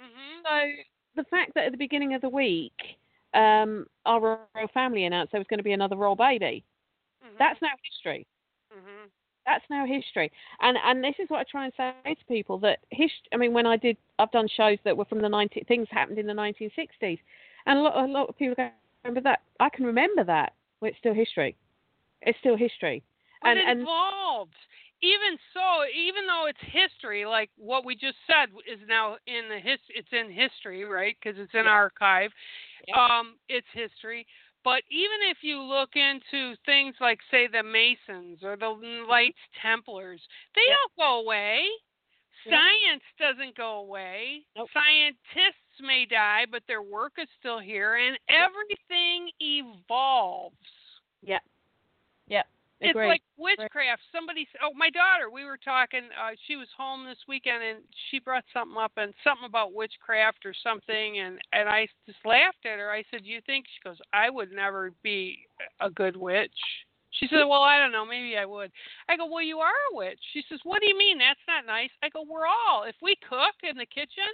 [0.00, 0.42] Mhm.
[0.42, 0.82] So
[1.16, 2.96] the fact that at the beginning of the week,
[3.34, 4.20] um, our
[4.54, 6.64] royal family announced there was going to be another royal baby,
[7.22, 7.36] Mhm.
[7.36, 8.26] that's now history.
[8.72, 9.10] Mhm.
[9.50, 10.30] That's now history.
[10.60, 13.52] And and this is what I try and say to people that hist- I mean,
[13.52, 16.32] when I did, I've done shows that were from the 90 things happened in the
[16.32, 17.18] 1960s,
[17.66, 18.70] and a lot a lot of people go,
[19.02, 19.40] remember that.
[19.58, 20.52] I can remember that.
[20.80, 21.56] Well, it's still history.
[22.22, 23.02] It's still history.
[23.42, 24.54] But and and involved.
[25.02, 29.58] Even so, even though it's history, like what we just said is now in the
[29.58, 31.16] his, it's in history, right?
[31.18, 31.70] Because it's in Yeah.
[31.70, 32.30] archive.
[32.86, 33.02] Yeah.
[33.02, 34.26] Um, it's history.
[34.62, 38.74] But even if you look into things like, say, the Masons or the
[39.08, 40.20] Knights Templars,
[40.54, 40.74] they Yeah.
[40.74, 41.68] don't go away.
[42.48, 44.46] Science doesn't go away.
[44.56, 44.68] Nope.
[44.72, 50.56] Scientists may die, but their work is still here, and everything evolves.
[51.22, 51.40] yeah.
[52.80, 53.08] It's Agreed.
[53.08, 54.00] like witchcraft.
[54.10, 55.28] Somebody, oh, my daughter.
[55.30, 56.04] We were talking.
[56.18, 60.46] Uh, she was home this weekend, and she brought something up, and something about witchcraft
[60.46, 62.90] or something, and and I just laughed at her.
[62.90, 65.46] I said, "You think?" She goes, "I would never be
[65.80, 66.56] a good witch."
[67.10, 68.06] She said, "Well, I don't know.
[68.06, 68.72] Maybe I would."
[69.08, 71.18] I go, "Well, you are a witch." She says, "What do you mean?
[71.18, 72.84] That's not nice." I go, "We're all.
[72.84, 74.32] If we cook in the kitchen."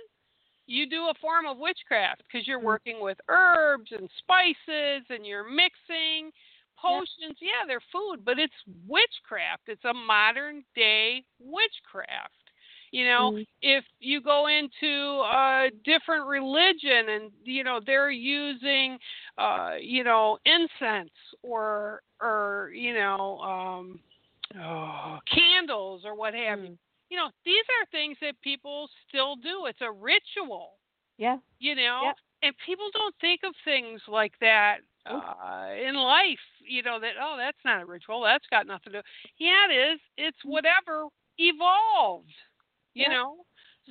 [0.69, 2.65] You do a form of witchcraft because you're Mm.
[2.65, 6.33] working with herbs and spices and you're mixing
[6.81, 8.55] potions yeah they're food but it's
[8.87, 12.33] witchcraft it's a modern day witchcraft
[12.93, 13.47] you know Mm.
[13.63, 18.99] if you go into a different religion and you know they're using
[19.39, 21.11] uh you know incense
[21.43, 23.99] or or you know um
[24.61, 26.79] oh, candles or what have you Mm.
[27.11, 30.73] you know these are things that people still do it's a ritual
[31.19, 31.39] Yeah.
[31.59, 32.17] you know Yep.
[32.43, 34.79] and people don't think of things like that.
[35.11, 39.01] Uh in life you know that oh that's not a ritual that's got nothing to
[39.01, 39.07] do
[39.39, 41.07] yeah it is it's whatever
[41.39, 42.29] evolved
[42.95, 43.11] you Yep.
[43.11, 43.37] know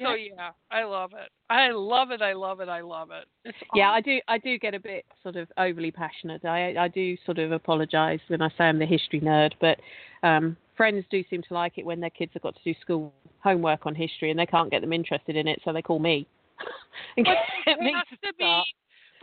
[0.01, 3.57] so yeah i love it i love it i love it i love it it's
[3.75, 4.19] Yeah, I do.
[4.27, 6.43] I do get a bit sort of overly passionate.
[6.45, 9.79] I I do sort of apologise when I say I'm the history nerd, but
[10.23, 13.13] um, friends do seem to like it when their kids have got to do school
[13.39, 16.27] homework on history and they can't get them interested in it, so they call me.
[17.17, 17.35] and But
[17.65, 18.67] get me to to be, start.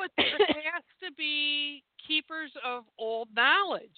[0.02, 3.90] But there has to be keepers of old knowledge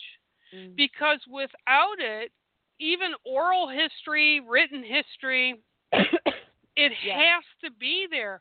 [0.55, 0.77] Mm.
[0.77, 2.31] because without it,
[2.79, 5.61] even oral history, written history,
[5.93, 7.19] it Yeah.
[7.19, 8.41] has to be there.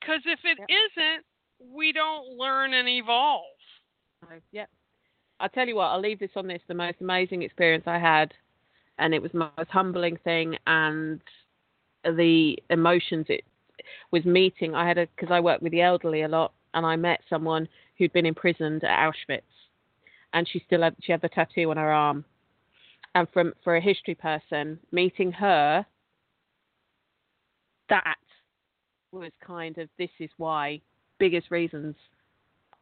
[0.00, 0.68] Because if it Yep.
[0.68, 1.24] not
[1.74, 3.44] we don't learn and evolve.
[4.52, 4.66] Yeah.
[5.40, 6.62] I'll tell you what, I'll leave this on this.
[6.68, 8.32] The most amazing experience I had,
[8.98, 11.20] and it was the most humbling thing, and
[12.04, 13.44] the emotions it
[14.12, 14.74] was meeting.
[14.74, 17.68] I had a, because I work with the elderly a lot, and I met someone
[17.98, 19.42] who'd been imprisoned at Auschwitz,
[20.32, 22.24] and she still had, she had the tattoo on her arm.
[23.16, 25.84] And from, for a history person, meeting her,
[27.88, 28.16] that
[29.10, 30.80] was kind of, this is why,
[31.18, 31.96] biggest reasons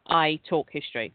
[0.08, 1.14] I talk history.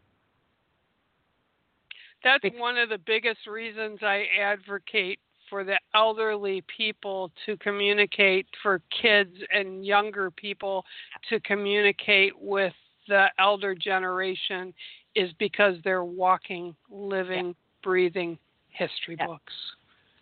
[2.24, 5.20] That's one of the biggest reasons I advocate
[5.52, 10.82] for the elderly people to communicate, for kids and younger people
[11.28, 12.72] to communicate with
[13.06, 14.72] the elder generation
[15.14, 17.52] is because they're walking, living, yeah.
[17.82, 18.38] breathing
[18.70, 19.26] history yeah.
[19.26, 19.52] books.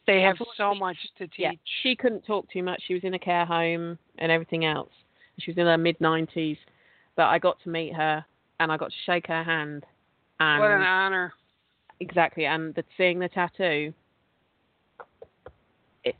[0.09, 1.37] They have so much to teach.
[1.39, 1.53] Yeah.
[1.85, 2.83] She couldn't talk too much.
[2.89, 4.91] She was in a care home and everything else.
[5.39, 6.59] She was in her mid 90s.
[7.14, 8.24] But I got to meet her
[8.59, 9.85] and I got to shake her hand.
[10.41, 11.33] And what an honor.
[12.01, 12.47] Exactly.
[12.47, 13.93] And the, seeing the tattoo,
[16.03, 16.18] it's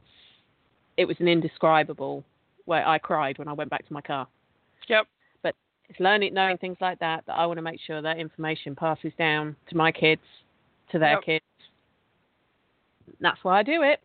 [1.01, 2.22] it was an indescribable
[2.66, 4.28] where I cried when I went back to my car.
[4.86, 5.07] Yep.
[5.42, 5.55] But
[5.88, 9.12] it's learning, knowing things like that that I want to make sure that information passes
[9.18, 10.20] down to my kids,
[10.92, 11.22] to their yep.
[11.24, 11.44] kids.
[13.18, 14.01] That's why I do it.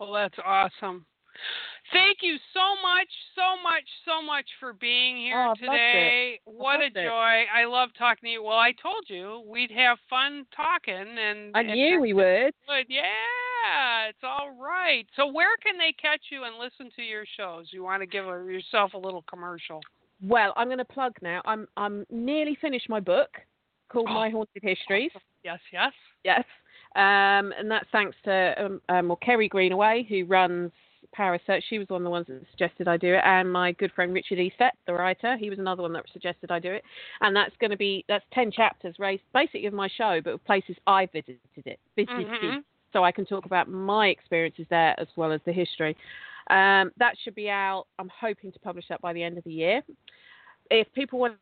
[0.00, 1.04] Well, that's awesome.
[1.94, 6.40] Thank you so much, so much, so much for being here oh, today.
[6.44, 7.46] What a joy.
[7.46, 7.48] It.
[7.54, 8.42] I love talking to you.
[8.42, 12.52] Well, I told you we'd have fun talking and I knew we would.
[12.66, 12.86] Good.
[12.88, 15.06] Yeah, it's all right.
[15.14, 17.68] So where can they catch you and listen to your shows?
[17.70, 19.80] You want to give yourself a little commercial?
[20.20, 21.42] Well, I'm going to plug now.
[21.44, 23.30] I'm I'm nearly finished my book
[23.88, 24.14] called oh.
[24.14, 25.12] My Haunted Histories.
[25.44, 25.92] Yes, yes.
[26.24, 26.44] Yes.
[26.96, 30.72] Um, and that's thanks to um, um, well, Kerry Greenaway, who runs
[31.16, 31.62] Parasearch.
[31.68, 34.12] She was one of the ones that suggested I do it, and my good friend
[34.12, 36.82] Richard Estep, the writer, he was another one that suggested I do it.
[37.20, 40.44] And that's going to be that's ten chapters, raised basically of my show, but with
[40.44, 42.58] places I visited it, visited, mm-hmm.
[42.92, 45.96] so I can talk about my experiences there as well as the history.
[46.50, 47.86] Um, that should be out.
[47.98, 49.82] I'm hoping to publish that by the end of the year.
[50.70, 51.34] If people want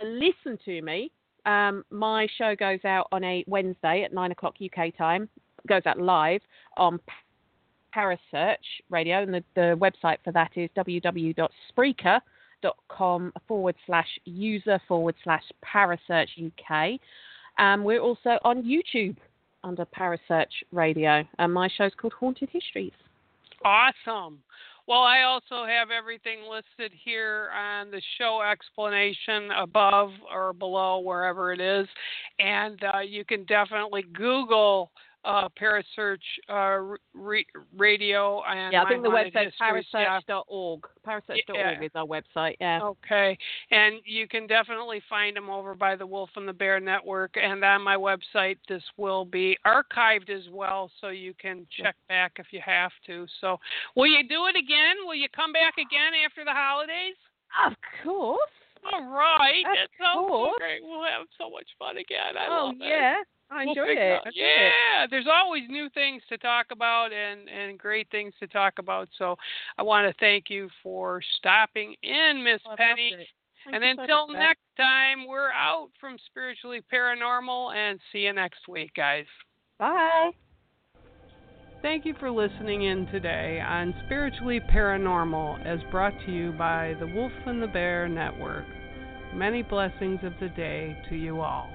[0.00, 1.10] to listen to me,
[1.46, 5.28] um, my show goes out on a Wednesday at nine o'clock UK time.
[5.68, 6.42] Goes out live
[6.76, 7.00] on
[7.94, 8.56] Parasearch
[8.90, 16.28] Radio, and the, the website for that is www.spreaker.com forward slash user forward slash Parasearch
[16.38, 17.00] UK.
[17.58, 19.16] Um, we're also on YouTube
[19.64, 22.92] under Parasearch Radio, and my show's called Haunted Histories.
[23.64, 24.38] Awesome.
[24.86, 31.52] Well, I also have everything listed here on the show explanation above or below, wherever
[31.52, 31.88] it is.
[32.38, 34.92] And uh, you can definitely Google
[35.26, 37.46] uh, Parasearch uh, re-
[37.76, 38.42] Radio.
[38.48, 40.80] And yeah, I think the website's parasearch.org.
[41.06, 41.82] Parasearch.org yeah.
[41.82, 42.54] is our website.
[42.60, 42.80] Yeah.
[42.82, 43.36] Okay,
[43.70, 47.62] and you can definitely find them over by the Wolf and the Bear Network, and
[47.64, 52.46] on my website this will be archived as well, so you can check back if
[52.52, 53.26] you have to.
[53.40, 53.58] So,
[53.96, 54.96] will you do it again?
[55.04, 57.16] Will you come back again after the holidays?
[57.66, 57.74] Of
[58.04, 58.38] course.
[58.92, 59.64] All right.
[59.66, 60.52] Of that sounds course.
[60.54, 60.80] so great.
[60.82, 62.36] We'll have so much fun again.
[62.38, 63.20] I oh, yeah.
[63.20, 63.26] It.
[63.50, 64.20] I enjoy we'll it.
[64.26, 65.10] I yeah, it.
[65.10, 69.08] there's always new things to talk about and and great things to talk about.
[69.18, 69.36] So
[69.78, 73.14] I want to thank you for stopping in, Miss oh, Penny.
[73.72, 79.26] And until next time, we're out from Spiritually Paranormal and see you next week, guys.
[79.78, 80.30] Bye.
[81.82, 87.06] Thank you for listening in today on Spiritually Paranormal as brought to you by the
[87.06, 88.64] Wolf and the Bear Network.
[89.34, 91.68] Many blessings of the day to you all.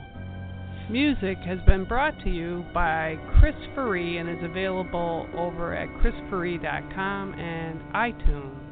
[0.92, 7.34] Music has been brought to you by Chris Faree and is available over at chrisfaree.com
[7.36, 8.71] and iTunes.